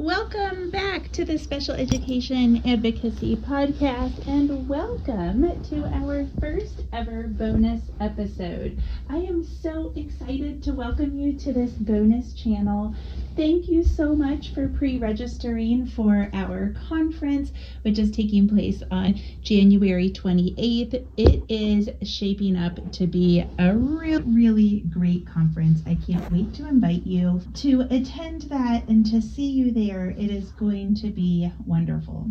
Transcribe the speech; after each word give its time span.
Welcome 0.00 0.70
back 0.70 1.12
to 1.12 1.26
the 1.26 1.36
Special 1.36 1.74
Education 1.74 2.62
Advocacy 2.66 3.36
Podcast 3.36 4.26
and 4.26 4.66
welcome 4.66 5.62
to 5.64 5.84
our 5.94 6.26
first 6.40 6.86
ever 6.90 7.24
bonus 7.24 7.82
episode. 8.00 8.80
I 9.10 9.18
am 9.18 9.44
so 9.44 9.92
excited 9.94 10.62
to 10.62 10.72
welcome 10.72 11.18
you 11.18 11.34
to 11.40 11.52
this 11.52 11.72
bonus 11.72 12.32
channel. 12.32 12.94
Thank 13.36 13.68
you 13.68 13.84
so 13.84 14.14
much 14.16 14.54
for 14.54 14.68
pre 14.68 14.96
registering 14.96 15.86
for 15.86 16.30
our 16.32 16.74
conference, 16.88 17.52
which 17.82 17.98
is 17.98 18.10
taking 18.10 18.48
place 18.48 18.82
on 18.90 19.20
January 19.42 20.10
28th. 20.10 21.06
It 21.18 21.44
is 21.50 21.90
shaping 22.08 22.56
up 22.56 22.90
to 22.92 23.06
be 23.06 23.44
a 23.58 23.76
real, 23.76 24.22
really 24.22 24.80
great 24.90 25.26
conference. 25.26 25.82
I 25.86 25.96
can't 26.06 26.30
wait 26.32 26.54
to 26.54 26.66
invite 26.66 27.06
you 27.06 27.42
to 27.56 27.82
attend 27.90 28.42
that 28.42 28.88
and 28.88 29.04
to 29.06 29.20
see 29.20 29.50
you 29.50 29.70
there 29.70 29.89
it 29.90 30.30
is 30.30 30.52
going 30.52 30.94
to 30.94 31.10
be 31.10 31.50
wonderful. 31.66 32.30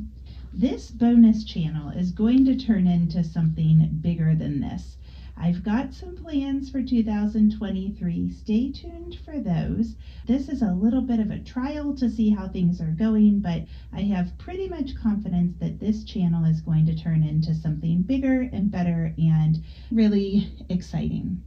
This 0.54 0.90
bonus 0.91 1.44
channel 1.44 1.90
is 1.90 2.13
going 2.13 2.45
to 2.45 2.55
turn 2.55 2.88
into 2.88 3.22
something 3.22 4.00
bigger 4.02 4.34
than 4.34 4.62
this. 4.62 4.95
I've 5.36 5.62
got 5.62 5.94
some 5.94 6.16
plans 6.16 6.70
for 6.70 6.81
2023. 6.81 8.30
Stay 8.30 8.72
tuned 8.72 9.20
for 9.26 9.41
those. 9.41 9.95
This 10.26 10.48
is 10.48 10.62
a 10.62 10.72
little 10.72 11.02
bit 11.02 11.20
of 11.20 11.31
a 11.31 11.40
trial 11.40 11.94
to 11.95 12.09
see 12.09 12.30
how 12.30 12.48
things 12.48 12.80
are 12.80 12.95
going, 12.98 13.41
but 13.41 13.64
I 13.91 14.03
have 14.03 14.38
pretty 14.38 14.70
much 14.70 14.95
confidence 14.95 15.58
that 15.59 15.81
this 15.81 16.05
channel 16.05 16.45
is 16.45 16.62
going 16.62 16.86
to 16.86 16.95
turn 16.95 17.23
into 17.23 17.53
something 17.53 18.03
bigger 18.03 18.50
and 18.53 18.72
better 18.72 19.14
and 19.17 19.62
really 19.91 20.50
exciting. 20.70 21.44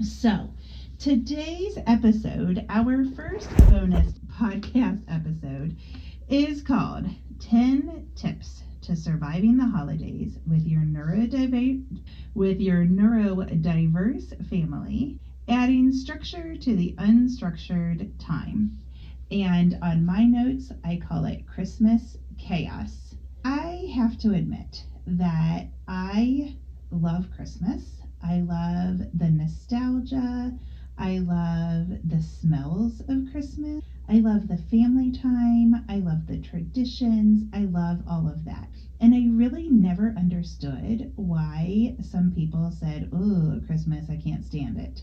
So, 0.00 0.50
today's 0.98 1.78
episode, 1.86 2.64
our 2.70 3.04
first 3.04 3.54
bonus 3.68 4.14
podcast 4.32 5.02
episode 5.08 5.76
is 6.28 6.62
called 6.62 7.04
10 7.38 8.08
Tips 8.14 8.62
to 8.80 8.96
Surviving 8.96 9.58
the 9.58 9.66
Holidays 9.66 10.38
with 10.46 10.66
your 10.66 10.80
neurodiverse 10.80 11.84
with 12.34 12.60
your 12.60 12.86
neurodiverse 12.86 14.48
family, 14.48 15.18
adding 15.48 15.92
structure 15.92 16.56
to 16.56 16.74
the 16.74 16.94
unstructured 16.98 18.10
time. 18.18 18.78
And 19.30 19.78
on 19.82 20.06
my 20.06 20.24
notes, 20.24 20.72
I 20.82 20.96
call 20.96 21.26
it 21.26 21.46
Christmas 21.46 22.16
chaos. 22.38 23.14
I 23.44 23.92
have 23.94 24.16
to 24.18 24.32
admit 24.32 24.84
that 25.06 25.68
I 25.86 26.56
love 26.90 27.30
Christmas. 27.36 28.00
I 28.22 28.40
love 28.40 28.98
the 29.12 29.28
nostalgia. 29.30 30.52
I 30.98 31.18
love 31.18 31.98
the 32.04 32.20
smells 32.22 33.00
of 33.00 33.30
Christmas. 33.30 33.82
I 34.08 34.18
love 34.18 34.48
the 34.48 34.56
family 34.56 35.10
time. 35.10 35.84
I 35.88 35.98
love 35.98 36.26
the 36.26 36.38
traditions. 36.38 37.44
I 37.52 37.64
love 37.64 38.02
all 38.06 38.28
of 38.28 38.44
that. 38.44 38.68
And 38.98 39.14
I 39.14 39.26
really 39.26 39.68
never 39.68 40.14
understood 40.16 41.12
why 41.16 41.96
some 42.00 42.30
people 42.30 42.70
said, 42.70 43.08
Oh, 43.12 43.60
Christmas, 43.66 44.08
I 44.08 44.16
can't 44.16 44.44
stand 44.44 44.78
it. 44.78 45.02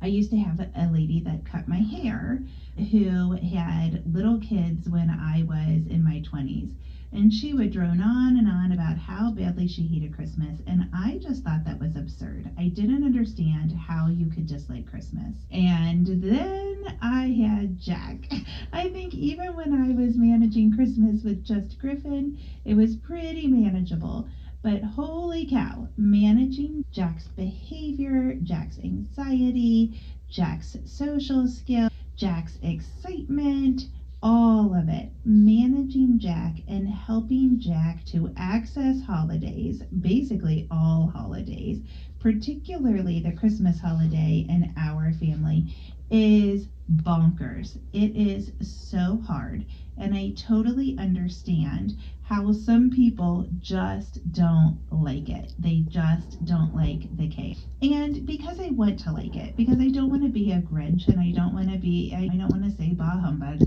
I 0.00 0.06
used 0.06 0.30
to 0.30 0.36
have 0.36 0.60
a 0.74 0.86
lady 0.88 1.20
that 1.20 1.44
cut 1.44 1.68
my 1.68 1.80
hair 1.80 2.44
who 2.90 3.32
had 3.42 4.02
little 4.04 4.38
kids 4.38 4.88
when 4.88 5.10
I 5.10 5.42
was 5.42 5.86
in 5.86 6.02
my 6.02 6.20
20s. 6.20 6.72
And 7.12 7.32
she 7.32 7.54
would 7.54 7.72
drone 7.72 8.00
on 8.00 8.36
and 8.36 8.48
on 8.48 8.72
about 8.72 8.98
how 8.98 9.30
badly 9.30 9.66
she 9.66 9.86
hated 9.86 10.14
Christmas. 10.14 10.60
And 10.66 10.88
I 10.92 11.18
just 11.18 11.42
thought 11.42 11.64
that 11.64 11.80
was 11.80 11.96
absurd. 11.96 12.50
I 12.58 12.68
didn't 12.68 13.04
understand 13.04 13.72
how 13.72 14.08
you 14.08 14.26
could 14.26 14.46
dislike 14.46 14.90
Christmas. 14.90 15.34
And 15.50 16.06
then 16.06 16.98
I 17.00 17.28
had 17.28 17.80
Jack. 17.80 18.30
I 18.72 18.90
think 18.90 19.14
even 19.14 19.56
when 19.56 19.72
I 19.74 19.94
was 19.94 20.16
managing 20.16 20.74
Christmas 20.74 21.22
with 21.24 21.44
just 21.44 21.78
Griffin, 21.78 22.38
it 22.64 22.74
was 22.74 22.96
pretty 22.96 23.46
manageable. 23.46 24.28
But 24.62 24.82
holy 24.82 25.46
cow, 25.46 25.88
managing 25.96 26.84
Jack's 26.90 27.28
behavior, 27.28 28.34
Jack's 28.42 28.78
anxiety, 28.80 30.00
Jack's 30.28 30.76
social 30.84 31.46
skills, 31.46 31.92
Jack's 32.16 32.58
excitement, 32.62 33.82
all 34.22 34.74
of 34.74 34.88
it, 34.88 35.10
managing 35.24 36.18
Jack 36.18 36.54
and 36.66 36.88
helping 36.88 37.60
Jack 37.60 38.04
to 38.06 38.32
access 38.36 39.00
holidays, 39.02 39.82
basically 40.00 40.66
all 40.70 41.06
holidays, 41.14 41.80
particularly 42.18 43.20
the 43.20 43.32
Christmas 43.32 43.78
holiday 43.78 44.44
in 44.48 44.74
our 44.76 45.12
family, 45.12 45.74
is 46.10 46.66
bonkers. 46.90 47.78
It 47.92 48.16
is 48.16 48.52
so 48.60 49.22
hard. 49.26 49.64
And 49.96 50.14
I 50.14 50.32
totally 50.36 50.96
understand 50.98 51.96
how 52.22 52.52
some 52.52 52.90
people 52.90 53.48
just 53.58 54.32
don't 54.32 54.78
like 54.90 55.28
it. 55.28 55.52
They 55.58 55.84
just 55.88 56.44
don't 56.44 56.74
like 56.74 57.16
the 57.16 57.28
cake. 57.28 57.58
And 57.82 58.26
because 58.26 58.60
I 58.60 58.68
want 58.68 58.98
to 59.00 59.12
like 59.12 59.36
it, 59.36 59.56
because 59.56 59.78
I 59.80 59.88
don't 59.88 60.10
want 60.10 60.22
to 60.22 60.28
be 60.28 60.52
a 60.52 60.60
Grinch 60.60 61.08
and 61.08 61.20
I 61.20 61.30
don't 61.32 61.54
want 61.54 61.70
to 61.72 61.78
be, 61.78 62.14
I 62.16 62.26
don't 62.26 62.50
want 62.50 62.64
to 62.64 62.76
say 62.76 62.92
bah 62.92 63.18
humbug, 63.18 63.60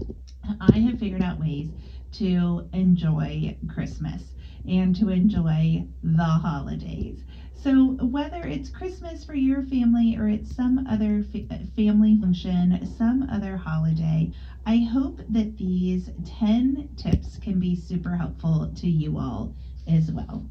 I 0.60 0.80
have 0.80 1.00
figured 1.00 1.22
out 1.22 1.40
ways 1.40 1.72
to 2.14 2.68
enjoy 2.74 3.58
Christmas 3.68 4.34
and 4.66 4.96
to 4.96 5.10
enjoy 5.10 5.86
the 6.04 6.24
holidays. 6.24 7.24
So, 7.54 7.94
whether 8.06 8.42
it's 8.42 8.70
Christmas 8.70 9.24
for 9.24 9.36
your 9.36 9.62
family 9.62 10.18
or 10.18 10.28
it's 10.28 10.56
some 10.56 10.86
other 10.88 11.24
fa- 11.24 11.66
family 11.76 12.16
function, 12.16 12.86
some 12.86 13.24
other 13.30 13.56
holiday, 13.56 14.32
I 14.66 14.80
hope 14.80 15.22
that 15.30 15.58
these 15.58 16.10
10 16.26 16.90
tips 16.96 17.38
can 17.38 17.60
be 17.60 17.76
super 17.76 18.16
helpful 18.16 18.72
to 18.76 18.88
you 18.90 19.18
all 19.18 19.54
as 19.88 20.12
well. 20.12 20.48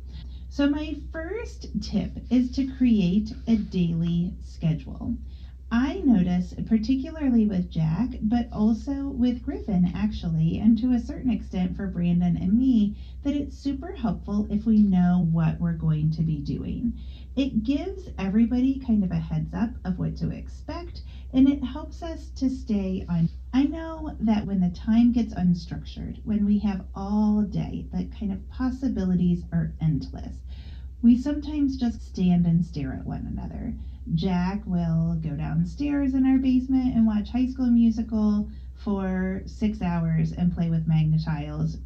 So, 0.48 0.68
my 0.68 0.96
first 1.12 1.66
tip 1.80 2.18
is 2.30 2.50
to 2.52 2.64
create 2.64 3.32
a 3.46 3.56
daily 3.56 4.34
schedule. 4.40 5.16
I 5.72 6.00
notice, 6.00 6.53
particularly 6.66 7.47
with 7.47 7.70
Jack, 7.70 8.16
but 8.22 8.48
also 8.53 9.08
with 9.08 9.42
Griffin, 9.42 9.84
actually, 9.94 10.58
and 10.58 10.76
to 10.78 10.91
a 10.92 10.98
certain 10.98 11.31
extent 11.31 11.76
for 11.76 11.86
Brandon 11.86 12.36
and 12.36 12.58
me, 12.58 12.97
that 13.22 13.34
it's 13.34 13.56
super 13.56 13.94
helpful 13.94 14.47
if 14.50 14.66
we 14.66 14.82
know 14.82 15.20
what 15.30 15.60
we're 15.60 15.75
going 15.75 16.10
to 16.10 16.25
be 16.25 16.41
doing. 16.41 16.92
It 17.36 17.62
gives 17.62 18.09
everybody 18.19 18.78
kind 18.78 19.04
of 19.04 19.12
a 19.12 19.19
heads 19.19 19.54
up 19.54 19.78
of 19.84 19.98
what 19.98 20.16
to 20.16 20.30
expect, 20.30 21.03
and 21.32 21.48
it 21.48 21.62
helps 21.62 22.03
us 22.03 22.30
to 22.30 22.48
stay 22.48 23.04
on. 23.09 23.28
I 23.53 23.64
know 23.64 24.10
that 24.19 24.47
when 24.47 24.60
the 24.60 24.69
time 24.69 25.12
gets 25.12 25.32
unstructured, 25.34 26.19
when 26.25 26.44
we 26.44 26.59
have 26.59 26.80
all 26.97 27.44
day, 27.44 27.86
that 27.92 28.10
kind 28.10 28.32
of 28.32 28.48
possibilities 28.48 29.44
are 29.53 29.70
endless. 29.80 30.47
We 31.03 31.14
sometimes 31.14 31.76
just 31.76 32.03
stand 32.03 32.44
and 32.47 32.62
stare 32.64 32.92
at 32.92 33.06
one 33.06 33.25
another. 33.25 33.75
Jack 34.14 34.66
will 34.66 35.16
go 35.16 35.36
downstairs 35.36 36.14
in 36.14 36.24
our 36.26 36.38
basement 36.38 36.94
and 36.94 37.06
watch 37.06 37.30
High 37.30 37.46
School 37.46 37.70
Musical 37.70 38.48
for 38.74 39.42
six 39.46 39.82
hours 39.82 40.32
and 40.32 40.52
play 40.52 40.68
with 40.68 40.86
Magna-Tiles 40.86 41.76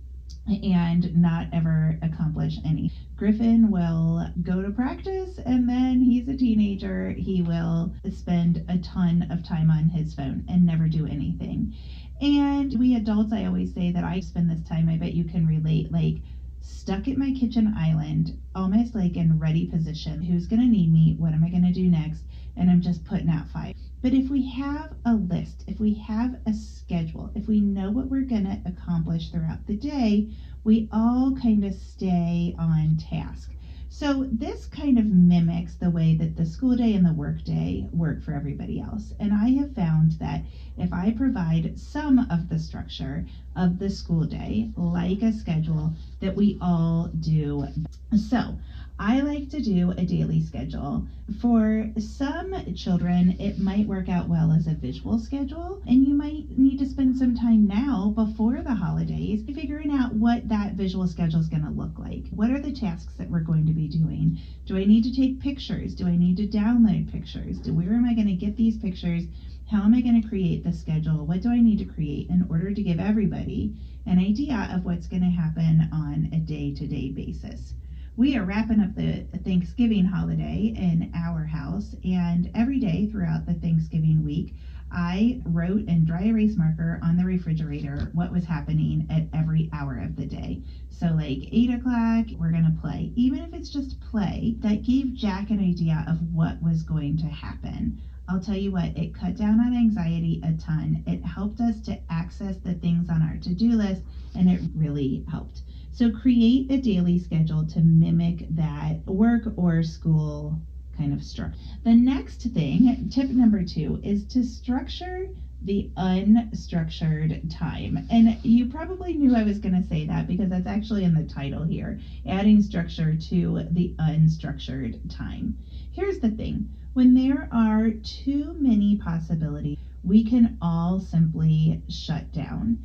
and 0.63 1.15
not 1.15 1.49
ever 1.53 1.99
accomplish 2.03 2.59
any. 2.65 2.91
Griffin 3.17 3.71
will 3.71 4.29
go 4.43 4.63
to 4.63 4.71
practice 4.71 5.39
and 5.39 5.69
then 5.69 6.01
he's 6.01 6.29
a 6.29 6.35
teenager. 6.35 7.13
He 7.13 7.41
will 7.43 7.93
spend 8.11 8.65
a 8.69 8.77
ton 8.79 9.27
of 9.31 9.43
time 9.43 9.71
on 9.71 9.89
his 9.89 10.13
phone 10.15 10.45
and 10.49 10.67
never 10.67 10.87
do 10.87 11.07
anything. 11.07 11.73
And 12.21 12.75
we 12.75 12.95
adults, 12.95 13.33
I 13.33 13.45
always 13.45 13.73
say 13.73 13.91
that 13.91 14.05
I 14.05 14.21
spend 14.21 14.51
this 14.51 14.63
time, 14.63 14.89
I 14.89 14.97
bet 14.97 15.15
you 15.15 15.25
can 15.25 15.47
relate, 15.47 15.91
like 15.91 16.21
stuck 16.65 17.09
at 17.09 17.19
my 17.19 17.33
kitchen 17.33 17.75
island, 17.77 18.41
almost 18.55 18.95
like 18.95 19.17
in 19.17 19.39
ready 19.39 19.67
position. 19.67 20.23
Who's 20.23 20.47
going 20.47 20.61
to 20.61 20.67
need 20.67 20.93
me? 20.93 21.15
What 21.19 21.33
am 21.33 21.45
I 21.45 21.51
going 21.51 21.65
to 21.65 21.73
do 21.73 21.89
next? 21.89 22.23
And 22.57 22.71
I'm 22.71 22.81
just 22.81 23.05
putting 23.05 23.29
out 23.29 23.49
fire. 23.49 23.75
But 24.03 24.15
if 24.15 24.31
we 24.31 24.51
have 24.51 24.95
a 25.05 25.15
list, 25.15 25.65
if 25.67 25.81
we 25.81 25.95
have 25.95 26.37
a 26.47 26.53
schedule, 26.53 27.31
if 27.35 27.47
we 27.49 27.61
know 27.61 27.91
what 27.91 28.09
we're 28.09 28.23
going 28.23 28.45
to 28.45 28.61
accomplish 28.67 29.31
throughout 29.31 29.67
the 29.67 29.77
day, 29.77 30.31
we 30.63 30.89
all 30.93 31.37
kind 31.41 31.65
of 31.65 31.75
stay 31.75 32.55
on 32.59 32.97
task. 32.97 33.51
So 33.97 34.27
this 34.33 34.67
kind 34.67 34.99
of 34.99 35.07
mimics 35.07 35.77
the 35.77 35.89
way 35.89 36.17
that 36.17 36.37
the 36.37 36.45
school 36.45 36.75
day 36.75 36.95
and 36.95 37.07
the 37.07 37.13
work 37.13 37.45
day 37.45 37.87
work 37.93 38.25
for 38.25 38.33
everybody 38.35 38.81
else. 38.81 39.15
And 39.21 39.33
I 39.33 39.51
have 39.51 39.73
found 39.77 40.19
that 40.19 40.43
if 40.77 40.93
I 40.93 41.13
provide 41.13 41.79
some 41.79 42.19
of 42.29 42.49
the 42.49 42.59
structure 42.59 43.25
of 43.55 43.79
the 43.79 43.89
school 43.89 44.25
day, 44.25 44.73
like 44.77 45.23
a 45.23 45.33
schedule, 45.33 45.95
that 46.19 46.35
we 46.35 46.59
all 46.61 47.09
do. 47.21 47.69
So 48.17 48.59
I 48.99 49.23
like 49.23 49.51
to 49.51 49.61
do 49.61 49.91
a 49.91 50.07
daily 50.07 50.41
schedule. 50.41 51.09
For 51.41 51.91
some 51.99 52.55
children, 52.77 53.31
it 53.41 53.59
might 53.59 53.89
work 53.89 54.09
out 54.09 54.29
well 54.29 54.53
as 54.53 54.69
a 54.69 54.75
visual 54.75 55.19
schedule, 55.19 55.83
and 55.85 56.07
you 56.07 56.15
might 56.15 56.57
need 56.57 56.79
to 56.79 56.87
spend 56.87 57.17
some 57.17 57.35
time 57.35 57.67
now 57.67 58.13
before 58.15 58.63
the 58.63 58.77
holidays 58.77 59.43
figuring 59.47 59.91
out 59.91 60.15
what 60.15 60.49
that 60.49 60.75
visual 60.75 61.09
schedule 61.09 61.41
is 61.41 61.49
going 61.49 61.65
to 61.65 61.71
look 61.71 61.99
like. 61.99 62.29
What 62.31 62.51
are 62.51 62.61
the 62.61 62.71
tasks 62.71 63.15
that 63.15 63.29
we're 63.29 63.41
going 63.41 63.67
to 63.67 63.73
be 63.73 63.89
doing? 63.89 64.39
Do 64.65 64.77
I 64.77 64.85
need 64.85 65.03
to 65.03 65.13
take 65.13 65.41
pictures? 65.41 65.97
Do 65.97 66.07
I 66.07 66.15
need 66.15 66.37
to 66.37 66.47
download 66.47 67.11
pictures? 67.11 67.59
Do, 67.59 67.75
where 67.75 67.95
am 67.95 68.05
I 68.05 68.15
going 68.15 68.29
to 68.29 68.35
get 68.35 68.57
these 68.57 68.79
pictures? 68.79 69.25
How 69.69 69.83
am 69.83 69.95
I 69.95 70.03
going 70.03 70.23
to 70.23 70.29
create 70.29 70.63
the 70.63 70.73
schedule? 70.73 71.27
What 71.27 71.43
do 71.43 71.51
I 71.51 71.61
need 71.61 71.79
to 71.79 71.85
create 71.85 72.31
in 72.31 72.47
order 72.49 72.73
to 72.73 72.83
give 72.83 73.01
everybody 73.01 73.75
an 74.07 74.21
idea 74.21 74.69
of 74.73 74.85
what's 74.85 75.09
going 75.09 75.23
to 75.23 75.31
happen 75.31 75.89
on 75.91 76.29
a 76.33 76.39
day 76.39 76.73
to 76.77 76.87
day 76.87 77.11
basis? 77.11 77.75
We 78.17 78.37
are 78.37 78.45
wrapping 78.45 78.79
up 78.79 78.95
the 78.95 79.27
Thanksgiving 79.39 80.05
holiday 80.05 80.73
in 80.77 81.11
our 81.17 81.43
house, 81.43 81.97
and 82.05 82.49
every 82.55 82.79
day 82.79 83.09
throughout 83.09 83.45
the 83.45 83.55
Thanksgiving 83.55 84.23
week, 84.23 84.55
I 84.93 85.43
wrote 85.45 85.89
in 85.89 86.05
dry 86.05 86.27
erase 86.27 86.57
marker 86.57 87.01
on 87.03 87.17
the 87.17 87.25
refrigerator 87.25 88.11
what 88.13 88.31
was 88.31 88.45
happening 88.45 89.09
at 89.11 89.27
every 89.37 89.69
hour 89.73 89.99
of 89.99 90.15
the 90.15 90.27
day. 90.27 90.63
So, 90.91 91.07
like 91.09 91.49
8 91.51 91.71
o'clock, 91.71 92.27
we're 92.39 92.53
going 92.53 92.73
to 92.73 92.81
play. 92.81 93.13
Even 93.17 93.41
if 93.41 93.53
it's 93.53 93.71
just 93.71 94.01
play, 94.01 94.55
that 94.61 94.85
gave 94.85 95.15
Jack 95.15 95.51
an 95.51 95.59
idea 95.59 96.05
of 96.07 96.33
what 96.33 96.63
was 96.63 96.85
going 96.85 97.17
to 97.17 97.27
happen. 97.27 98.01
I'll 98.29 98.39
tell 98.39 98.55
you 98.55 98.71
what, 98.71 98.97
it 98.97 99.13
cut 99.13 99.37
down 99.37 99.59
on 99.59 99.75
anxiety 99.75 100.41
a 100.45 100.53
ton. 100.53 101.03
It 101.09 101.25
helped 101.25 101.61
us 101.61 101.81
to 101.87 101.99
access 102.09 102.59
the 102.59 102.75
things 102.75 103.11
on 103.11 103.23
our 103.23 103.39
to 103.39 103.53
do 103.53 103.71
list, 103.71 104.03
and 104.37 104.49
it 104.49 104.61
really 104.77 105.25
helped. 105.29 105.63
So, 105.95 106.11
create 106.11 106.73
a 106.73 106.77
daily 106.79 107.21
schedule 107.21 107.65
to 107.69 107.81
mimic 107.81 108.49
that 108.57 109.07
work 109.07 109.43
or 109.57 109.85
school 109.85 110.61
kind 110.99 111.13
of 111.13 111.23
structure. 111.23 111.57
The 111.85 111.95
next 111.95 112.43
thing, 112.43 113.09
tip 113.11 113.31
number 113.31 113.63
two, 113.63 114.01
is 114.03 114.25
to 114.27 114.43
structure 114.43 115.29
the 115.63 115.93
unstructured 115.97 117.57
time. 117.57 118.09
And 118.11 118.45
you 118.45 118.67
probably 118.67 119.15
knew 119.15 119.37
I 119.37 119.45
was 119.45 119.61
going 119.61 119.81
to 119.81 119.89
say 119.89 120.05
that 120.07 120.27
because 120.27 120.51
that's 120.51 120.67
actually 120.67 121.05
in 121.05 121.15
the 121.15 121.23
title 121.33 121.63
here 121.63 122.01
adding 122.27 122.61
structure 122.61 123.15
to 123.15 123.69
the 123.71 123.95
unstructured 124.01 124.99
time. 125.17 125.57
Here's 125.93 126.19
the 126.19 126.31
thing 126.31 126.71
when 126.95 127.15
there 127.15 127.49
are 127.53 127.91
too 127.91 128.57
many 128.59 128.97
possibilities, 128.97 129.79
we 130.03 130.25
can 130.25 130.59
all 130.61 130.99
simply 130.99 131.83
shut 131.89 132.33
down. 132.33 132.85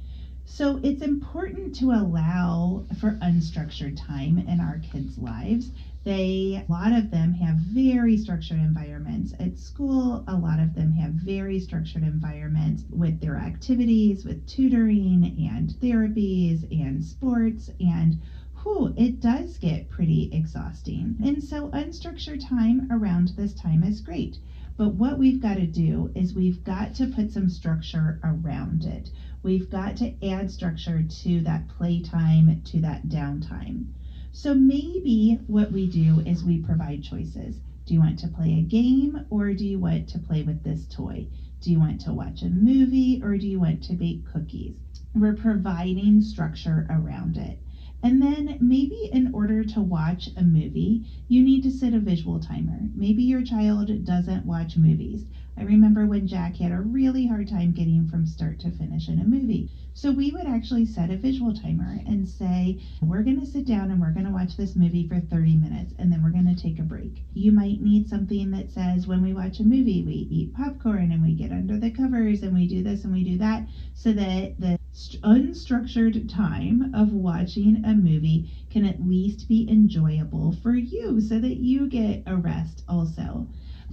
So 0.52 0.80
it's 0.84 1.04
important 1.04 1.76
to 1.76 1.92
allow 1.92 2.84
for 3.00 3.20
unstructured 3.22 3.96
time 3.96 4.40
in 4.40 4.60
our 4.60 4.80
kids' 4.80 5.20
lives. 5.20 5.72
They, 6.04 6.66
a 6.68 6.72
lot 6.72 6.92
of 6.92 7.12
them 7.12 7.34
have 7.34 7.56
very 7.58 8.18
structured 8.18 8.60
environments. 8.60 9.32
At 9.40 9.60
school, 9.60 10.24
a 10.28 10.36
lot 10.36 10.60
of 10.60 10.74
them 10.74 10.92
have 10.94 11.12
very 11.12 11.60
structured 11.60 12.04
environments 12.04 12.84
with 12.90 13.22
their 13.22 13.38
activities, 13.38 14.26
with 14.26 14.44
tutoring 14.48 15.32
and 15.38 15.70
therapies 15.76 16.66
and 16.72 17.02
sports 17.06 17.70
and 17.80 18.18
whew, 18.64 18.92
it 18.98 19.22
does 19.22 19.58
get 19.58 19.88
pretty 19.88 20.30
exhausting. 20.32 21.16
And 21.24 21.42
so 21.42 21.70
unstructured 21.70 22.40
time 22.40 22.88
around 22.90 23.34
this 23.38 23.54
time 23.54 23.84
is 23.84 24.02
great. 24.02 24.40
But 24.78 24.90
what 24.90 25.18
we've 25.18 25.40
got 25.40 25.56
to 25.56 25.66
do 25.66 26.10
is 26.16 26.34
we've 26.34 26.64
got 26.64 26.94
to 26.96 27.08
put 27.08 27.30
some 27.30 27.50
structure 27.50 28.18
around 28.24 28.86
it. 28.86 29.10
We've 29.42 29.70
got 29.70 29.96
to 29.98 30.28
add 30.28 30.52
structure 30.52 31.02
to 31.02 31.42
that 31.42 31.70
playtime, 31.70 32.62
to 32.66 32.82
that 32.82 33.08
downtime. 33.08 33.86
So 34.32 34.54
maybe 34.54 35.40
what 35.48 35.72
we 35.72 35.88
do 35.88 36.20
is 36.20 36.44
we 36.44 36.62
provide 36.62 37.04
choices. 37.04 37.62
Do 37.86 37.94
you 37.94 38.02
want 38.02 38.20
to 38.20 38.28
play 38.28 38.60
a 38.60 38.62
game 38.62 39.26
or 39.30 39.54
do 39.54 39.66
you 39.66 39.80
want 39.80 40.10
to 40.10 40.20
play 40.20 40.44
with 40.44 40.64
this 40.64 40.86
toy? 40.88 41.28
Do 41.62 41.72
you 41.72 41.80
want 41.80 42.02
to 42.02 42.14
watch 42.14 42.44
a 42.44 42.50
movie 42.50 43.22
or 43.24 43.38
do 43.38 43.48
you 43.48 43.60
want 43.60 43.82
to 43.84 43.94
bake 43.94 44.26
cookies? 44.26 44.76
We're 45.16 45.34
providing 45.34 46.22
structure 46.22 46.86
around 46.90 47.38
it. 47.38 47.60
And 48.02 48.22
then 48.22 48.58
maybe 48.62 49.10
in 49.12 49.34
order 49.34 49.64
to 49.64 49.82
watch 49.82 50.30
a 50.38 50.42
movie, 50.42 51.06
you 51.28 51.44
need 51.44 51.64
to 51.64 51.72
set 51.72 51.94
a 51.94 52.00
visual 52.00 52.40
timer. 52.40 52.80
Maybe 52.96 53.24
your 53.24 53.42
child 53.42 54.06
doesn't 54.06 54.46
watch 54.46 54.78
movies. 54.78 55.26
I 55.58 55.64
remember 55.64 56.06
when 56.06 56.26
Jack 56.26 56.56
had 56.56 56.72
a 56.72 56.80
really 56.80 57.28
hard 57.28 57.50
time 57.50 57.74
getting 57.74 58.08
from 58.08 58.26
start 58.26 58.60
to 58.60 58.72
finish 58.72 59.10
in 59.10 59.20
a 59.20 59.26
movie. 59.26 59.70
So 59.94 60.12
we 60.12 60.32
would 60.32 60.46
actually 60.48 60.86
set 60.86 61.10
a 61.10 61.18
visual 61.18 61.54
timer 61.54 62.00
and 62.08 62.26
say, 62.26 62.80
we're 63.02 63.24
going 63.24 63.42
to 63.42 63.46
sit 63.46 63.66
down 63.66 63.92
and 63.92 64.00
we're 64.00 64.14
going 64.14 64.26
to 64.26 64.32
watch 64.32 64.56
this 64.56 64.78
movie 64.78 65.06
for 65.06 65.20
30 65.20 65.58
minutes 65.58 65.94
and 66.00 66.10
then 66.10 66.24
we're 66.24 66.30
going 66.30 66.56
to 66.56 66.62
take 66.62 66.80
a 66.80 66.84
break. 66.84 67.26
You 67.34 67.52
might 67.52 67.82
need 67.82 68.08
something 68.08 68.52
that 68.52 68.72
says, 68.72 69.08
when 69.08 69.22
we 69.22 69.34
watch 69.34 69.60
a 69.60 69.64
movie, 69.64 70.04
we 70.04 70.30
eat 70.32 70.54
popcorn 70.54 71.12
and 71.12 71.22
we 71.22 71.34
get 71.34 71.52
under 71.52 71.78
the 71.78 71.92
covers 71.92 72.44
and 72.44 72.54
we 72.54 72.66
do 72.66 72.82
this 72.82 73.04
and 73.04 73.12
we 73.12 73.26
do 73.26 73.38
that 73.40 73.68
so 73.94 74.14
that 74.14 74.56
the 74.58 74.80
unstructured 75.08 76.28
time 76.28 76.94
of 76.94 77.12
watching 77.12 77.84
a 77.84 77.94
movie 77.94 78.44
can 78.70 78.84
at 78.84 79.00
least 79.00 79.48
be 79.48 79.66
enjoyable 79.70 80.52
for 80.52 80.76
you 80.76 81.20
so 81.20 81.40
that 81.40 81.58
you 81.58 81.88
get 81.88 82.22
a 82.26 82.36
rest 82.38 82.84
also. 82.88 83.46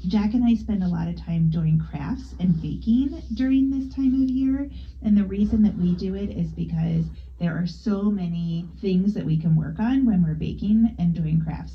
Jack 0.07 0.35
and 0.35 0.45
I 0.45 0.53
spend 0.53 0.83
a 0.83 0.89
lot 0.89 1.09
of 1.09 1.15
time 1.15 1.49
doing 1.49 1.77
crafts 1.77 2.35
and 2.39 2.61
baking 2.61 3.19
during 3.33 3.71
this 3.71 3.89
time 3.89 4.13
of 4.15 4.29
year. 4.29 4.69
And 5.01 5.17
the 5.17 5.25
reason 5.25 5.63
that 5.63 5.75
we 5.75 5.93
do 5.93 6.15
it 6.15 6.31
is 6.37 6.53
because 6.53 7.11
there 7.39 7.53
are 7.53 7.65
so 7.65 8.11
many 8.11 8.65
things 8.77 9.13
that 9.15 9.25
we 9.25 9.37
can 9.37 9.55
work 9.55 9.79
on 9.79 10.05
when 10.05 10.21
we're 10.21 10.35
baking 10.35 10.91
and 10.99 11.13
doing 11.15 11.26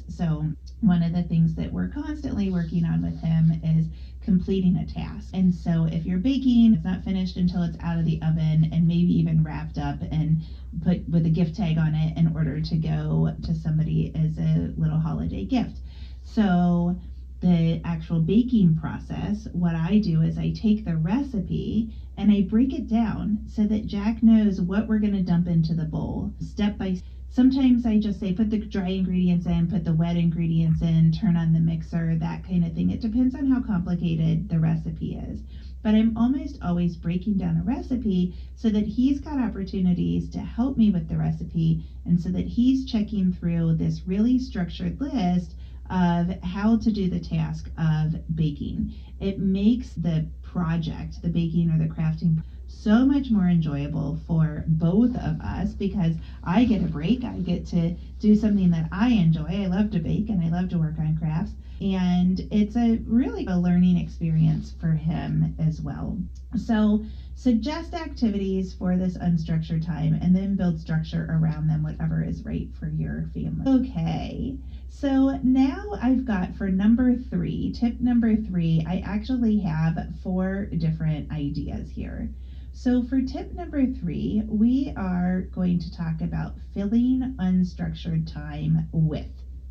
So, 0.07 0.45
one 0.81 1.03
of 1.03 1.13
the 1.13 1.23
things 1.23 1.55
that 1.55 1.71
we're 1.71 1.89
constantly 1.89 2.49
working 2.49 2.85
on 2.85 3.01
with 3.01 3.19
him 3.19 3.51
is 3.63 3.87
completing 4.21 4.77
a 4.77 4.85
task. 4.85 5.29
And 5.33 5.53
so, 5.53 5.85
if 5.85 6.05
you're 6.05 6.19
baking, 6.19 6.73
it's 6.73 6.83
not 6.83 7.03
finished 7.03 7.37
until 7.37 7.63
it's 7.63 7.77
out 7.81 7.99
of 7.99 8.05
the 8.05 8.21
oven 8.21 8.69
and 8.71 8.87
maybe 8.87 9.13
even 9.17 9.43
wrapped 9.43 9.77
up 9.77 10.01
and 10.11 10.41
put 10.81 11.07
with 11.09 11.25
a 11.25 11.29
gift 11.29 11.55
tag 11.55 11.77
on 11.77 11.95
it 11.95 12.17
in 12.17 12.35
order 12.35 12.61
to 12.61 12.75
go 12.77 13.35
to 13.43 13.53
somebody 13.53 14.13
as 14.15 14.37
a 14.37 14.73
little 14.77 14.99
holiday 14.99 15.45
gift. 15.45 15.79
So, 16.23 16.97
the 17.41 17.81
actual 17.83 18.19
baking 18.19 18.75
process, 18.75 19.47
what 19.51 19.75
I 19.75 19.97
do 19.97 20.21
is 20.21 20.37
I 20.37 20.51
take 20.51 20.85
the 20.85 20.95
recipe 20.95 21.91
and 22.15 22.31
I 22.31 22.41
break 22.41 22.73
it 22.73 22.87
down 22.87 23.39
so 23.47 23.65
that 23.65 23.87
Jack 23.87 24.21
knows 24.21 24.61
what 24.61 24.87
we're 24.87 24.99
going 24.99 25.13
to 25.13 25.23
dump 25.23 25.47
into 25.47 25.73
the 25.73 25.85
bowl 25.85 26.31
step 26.39 26.77
by 26.77 26.93
step. 26.93 27.10
Sometimes 27.31 27.85
I 27.85 27.97
just 27.97 28.19
say 28.19 28.33
put 28.33 28.49
the 28.49 28.57
dry 28.57 28.89
ingredients 28.89 29.45
in, 29.45 29.69
put 29.69 29.85
the 29.85 29.93
wet 29.93 30.17
ingredients 30.17 30.81
in, 30.81 31.13
turn 31.13 31.37
on 31.37 31.53
the 31.53 31.61
mixer, 31.61 32.17
that 32.17 32.43
kind 32.43 32.65
of 32.65 32.73
thing. 32.73 32.89
It 32.89 32.99
depends 32.99 33.35
on 33.35 33.45
how 33.45 33.61
complicated 33.61 34.49
the 34.49 34.59
recipe 34.59 35.15
is. 35.15 35.41
But 35.81 35.95
I'm 35.95 36.11
almost 36.17 36.57
always 36.61 36.97
breaking 36.97 37.37
down 37.37 37.55
a 37.55 37.63
recipe 37.63 38.33
so 38.57 38.69
that 38.71 38.85
he's 38.85 39.21
got 39.21 39.39
opportunities 39.39 40.27
to 40.31 40.39
help 40.39 40.75
me 40.75 40.89
with 40.89 41.07
the 41.07 41.15
recipe 41.15 41.79
and 42.05 42.19
so 42.19 42.29
that 42.31 42.47
he's 42.47 42.83
checking 42.83 43.31
through 43.31 43.75
this 43.75 44.05
really 44.05 44.37
structured 44.37 44.99
list 44.99 45.55
of 45.89 46.33
how 46.43 46.75
to 46.75 46.91
do 46.91 47.07
the 47.07 47.19
task 47.19 47.69
of 47.77 48.13
baking. 48.35 48.89
It 49.21 49.37
makes 49.37 49.93
the 49.93 50.25
project, 50.41 51.21
the 51.21 51.29
baking 51.29 51.69
or 51.69 51.77
the 51.77 51.87
crafting, 51.87 52.39
so 52.71 53.05
much 53.05 53.29
more 53.29 53.47
enjoyable 53.47 54.15
for 54.25 54.63
both 54.67 55.15
of 55.15 55.39
us 55.41 55.73
because 55.73 56.15
I 56.43 56.63
get 56.63 56.81
a 56.83 56.87
break. 56.87 57.23
I 57.23 57.39
get 57.39 57.65
to 57.67 57.95
do 58.19 58.35
something 58.35 58.71
that 58.71 58.89
I 58.91 59.09
enjoy. 59.09 59.63
I 59.63 59.67
love 59.67 59.91
to 59.91 59.99
bake 59.99 60.29
and 60.29 60.41
I 60.41 60.49
love 60.49 60.69
to 60.69 60.79
work 60.79 60.97
on 60.97 61.17
crafts. 61.17 61.53
And 61.81 62.39
it's 62.51 62.75
a 62.75 62.97
really 63.05 63.45
a 63.47 63.57
learning 63.57 63.97
experience 63.97 64.71
for 64.71 64.93
him 64.93 65.55
as 65.59 65.81
well. 65.81 66.17
So, 66.55 67.03
suggest 67.35 67.93
activities 67.93 68.73
for 68.73 68.97
this 68.97 69.17
unstructured 69.17 69.85
time 69.85 70.13
and 70.13 70.35
then 70.35 70.55
build 70.55 70.79
structure 70.79 71.25
around 71.29 71.67
them, 71.67 71.83
whatever 71.83 72.23
is 72.23 72.45
right 72.45 72.67
for 72.73 72.87
your 72.87 73.29
family. 73.33 73.67
Okay. 73.67 74.57
So 74.89 75.39
now 75.41 75.95
I've 76.01 76.25
got 76.25 76.53
for 76.53 76.69
number 76.69 77.15
three, 77.15 77.71
tip 77.71 78.01
number 78.01 78.35
three, 78.35 78.83
I 78.85 78.97
actually 79.05 79.57
have 79.59 79.97
four 80.21 80.65
different 80.65 81.31
ideas 81.31 81.89
here. 81.89 82.29
So 82.73 83.03
for 83.03 83.21
tip 83.21 83.53
number 83.53 83.85
three, 83.85 84.43
we 84.47 84.93
are 84.95 85.41
going 85.51 85.79
to 85.79 85.91
talk 85.91 86.21
about 86.21 86.59
filling 86.73 87.35
unstructured 87.37 88.25
time 88.31 88.87
with 88.91 89.27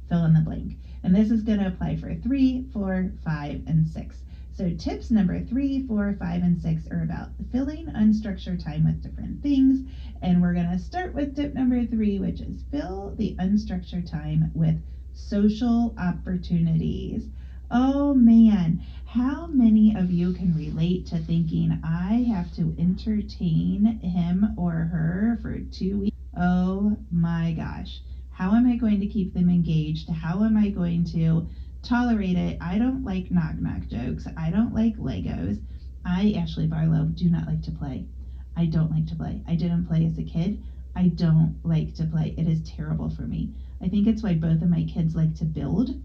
fill 0.08 0.26
in 0.26 0.34
the 0.34 0.40
blank. 0.40 0.76
And 1.02 1.14
this 1.14 1.30
is 1.30 1.42
going 1.42 1.60
to 1.60 1.68
apply 1.68 1.96
for 1.96 2.14
three, 2.14 2.66
four, 2.72 3.10
five, 3.24 3.62
and 3.66 3.86
six. 3.88 4.22
So 4.52 4.70
tips 4.74 5.10
number 5.10 5.40
three, 5.40 5.86
four, 5.86 6.14
five, 6.18 6.42
and 6.42 6.60
six 6.60 6.86
are 6.88 7.02
about 7.02 7.30
filling 7.50 7.86
unstructured 7.86 8.62
time 8.62 8.84
with 8.84 9.02
different 9.02 9.42
things. 9.42 9.88
And 10.20 10.42
we're 10.42 10.54
going 10.54 10.70
to 10.70 10.78
start 10.78 11.14
with 11.14 11.34
tip 11.34 11.54
number 11.54 11.84
three, 11.86 12.18
which 12.18 12.40
is 12.40 12.62
fill 12.70 13.14
the 13.16 13.34
unstructured 13.38 14.10
time 14.10 14.50
with 14.54 14.76
social 15.14 15.94
opportunities. 15.96 17.30
Oh 17.70 18.14
man, 18.14 18.82
how 19.12 19.48
many 19.48 19.92
of 19.96 20.08
you 20.08 20.32
can 20.32 20.54
relate 20.54 21.04
to 21.04 21.18
thinking 21.18 21.76
I 21.82 22.24
have 22.32 22.54
to 22.54 22.76
entertain 22.78 23.98
him 23.98 24.54
or 24.56 24.70
her 24.70 25.36
for 25.42 25.58
two 25.58 25.98
weeks? 25.98 26.16
Oh 26.36 26.96
my 27.10 27.52
gosh. 27.56 28.02
How 28.30 28.54
am 28.54 28.68
I 28.68 28.76
going 28.76 29.00
to 29.00 29.08
keep 29.08 29.34
them 29.34 29.50
engaged? 29.50 30.08
How 30.08 30.44
am 30.44 30.56
I 30.56 30.68
going 30.68 31.04
to 31.06 31.48
tolerate 31.82 32.36
it? 32.36 32.58
I 32.60 32.78
don't 32.78 33.02
like 33.02 33.32
knock 33.32 33.56
knock 33.56 33.88
jokes. 33.88 34.28
I 34.36 34.50
don't 34.50 34.72
like 34.72 34.96
Legos. 34.96 35.60
I, 36.04 36.36
Ashley 36.38 36.68
Barlow, 36.68 37.06
do 37.06 37.28
not 37.28 37.48
like 37.48 37.62
to 37.62 37.72
play. 37.72 38.06
I 38.56 38.66
don't 38.66 38.92
like 38.92 39.08
to 39.08 39.16
play. 39.16 39.42
I 39.48 39.56
didn't 39.56 39.88
play 39.88 40.06
as 40.06 40.18
a 40.18 40.22
kid. 40.22 40.62
I 40.94 41.08
don't 41.08 41.58
like 41.64 41.96
to 41.96 42.04
play. 42.04 42.36
It 42.38 42.46
is 42.46 42.62
terrible 42.62 43.10
for 43.10 43.22
me. 43.22 43.54
I 43.82 43.88
think 43.88 44.06
it's 44.06 44.22
why 44.22 44.34
both 44.34 44.62
of 44.62 44.70
my 44.70 44.84
kids 44.84 45.16
like 45.16 45.34
to 45.38 45.44
build 45.44 46.00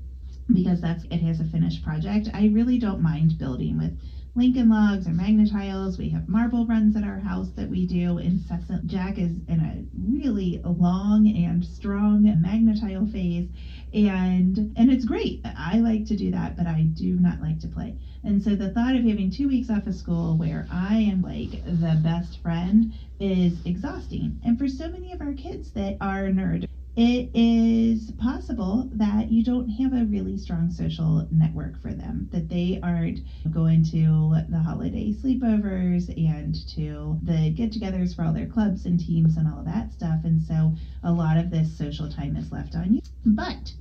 because 0.53 0.81
that's 0.81 1.03
it 1.05 1.21
has 1.21 1.39
a 1.39 1.45
finished 1.45 1.83
project. 1.83 2.29
I 2.33 2.47
really 2.53 2.77
don't 2.77 3.01
mind 3.01 3.37
building 3.37 3.77
with 3.77 3.97
Lincoln 4.37 4.69
logs 4.69 5.07
or 5.07 5.11
Magna-Tiles. 5.11 5.97
We 5.97 6.09
have 6.09 6.27
marble 6.27 6.65
runs 6.65 6.97
at 6.97 7.05
our 7.05 7.19
house 7.19 7.51
that 7.55 7.69
we 7.69 7.87
do 7.87 8.17
incessant. 8.17 8.85
Jack 8.85 9.17
is 9.17 9.31
in 9.47 9.59
a 9.61 9.85
really 9.97 10.61
long 10.65 11.27
and 11.27 11.63
strong 11.63 12.23
Magna-Tile 12.41 13.07
phase 13.07 13.47
and 13.93 14.73
and 14.75 14.91
it's 14.91 15.05
great. 15.05 15.41
I 15.45 15.79
like 15.79 16.05
to 16.07 16.17
do 16.17 16.31
that, 16.31 16.57
but 16.57 16.67
I 16.67 16.81
do 16.81 17.15
not 17.15 17.39
like 17.39 17.59
to 17.61 17.69
play. 17.69 17.95
And 18.25 18.43
so 18.43 18.55
the 18.55 18.71
thought 18.71 18.95
of 18.95 19.05
having 19.05 19.31
two 19.31 19.47
weeks 19.47 19.69
off 19.69 19.87
of 19.87 19.95
school 19.95 20.37
where 20.37 20.67
I 20.69 20.97
am 20.97 21.21
like 21.21 21.63
the 21.63 21.99
best 22.03 22.41
friend 22.41 22.91
is 23.19 23.65
exhausting. 23.65 24.41
And 24.43 24.59
for 24.59 24.67
so 24.67 24.89
many 24.89 25.13
of 25.13 25.21
our 25.21 25.33
kids 25.33 25.71
that 25.71 25.95
are 26.01 26.23
nerd, 26.23 26.67
it 26.95 27.29
is 27.33 28.11
possible 28.11 28.89
that 28.93 29.29
you 29.29 29.43
don't 29.43 29.69
have 29.69 29.93
a 29.93 30.05
really 30.05 30.37
strong 30.37 30.71
social 30.71 31.27
network 31.29 31.81
for 31.81 31.93
them, 31.93 32.29
that 32.31 32.47
they 32.47 32.79
aren't 32.81 33.19
going 33.51 33.83
to 33.83 34.37
the 34.49 34.59
holiday 34.59 35.11
sleepovers 35.11 36.09
and 36.17 36.55
to 36.69 37.19
the 37.23 37.51
get 37.51 37.71
togethers 37.71 38.15
for 38.15 38.23
all 38.23 38.31
their 38.31 38.47
clubs 38.47 38.85
and 38.85 38.99
teams 38.99 39.35
and 39.35 39.47
all 39.47 39.59
of 39.59 39.65
that 39.65 39.91
stuff. 39.91 40.23
And 40.23 40.41
so 40.41 40.73
a 41.03 41.11
lot 41.11 41.37
of 41.37 41.51
this 41.51 41.77
social 41.77 42.09
time 42.09 42.37
is 42.37 42.51
left 42.51 42.75
on 42.75 42.93
you. 42.93 43.01
But 43.25 43.73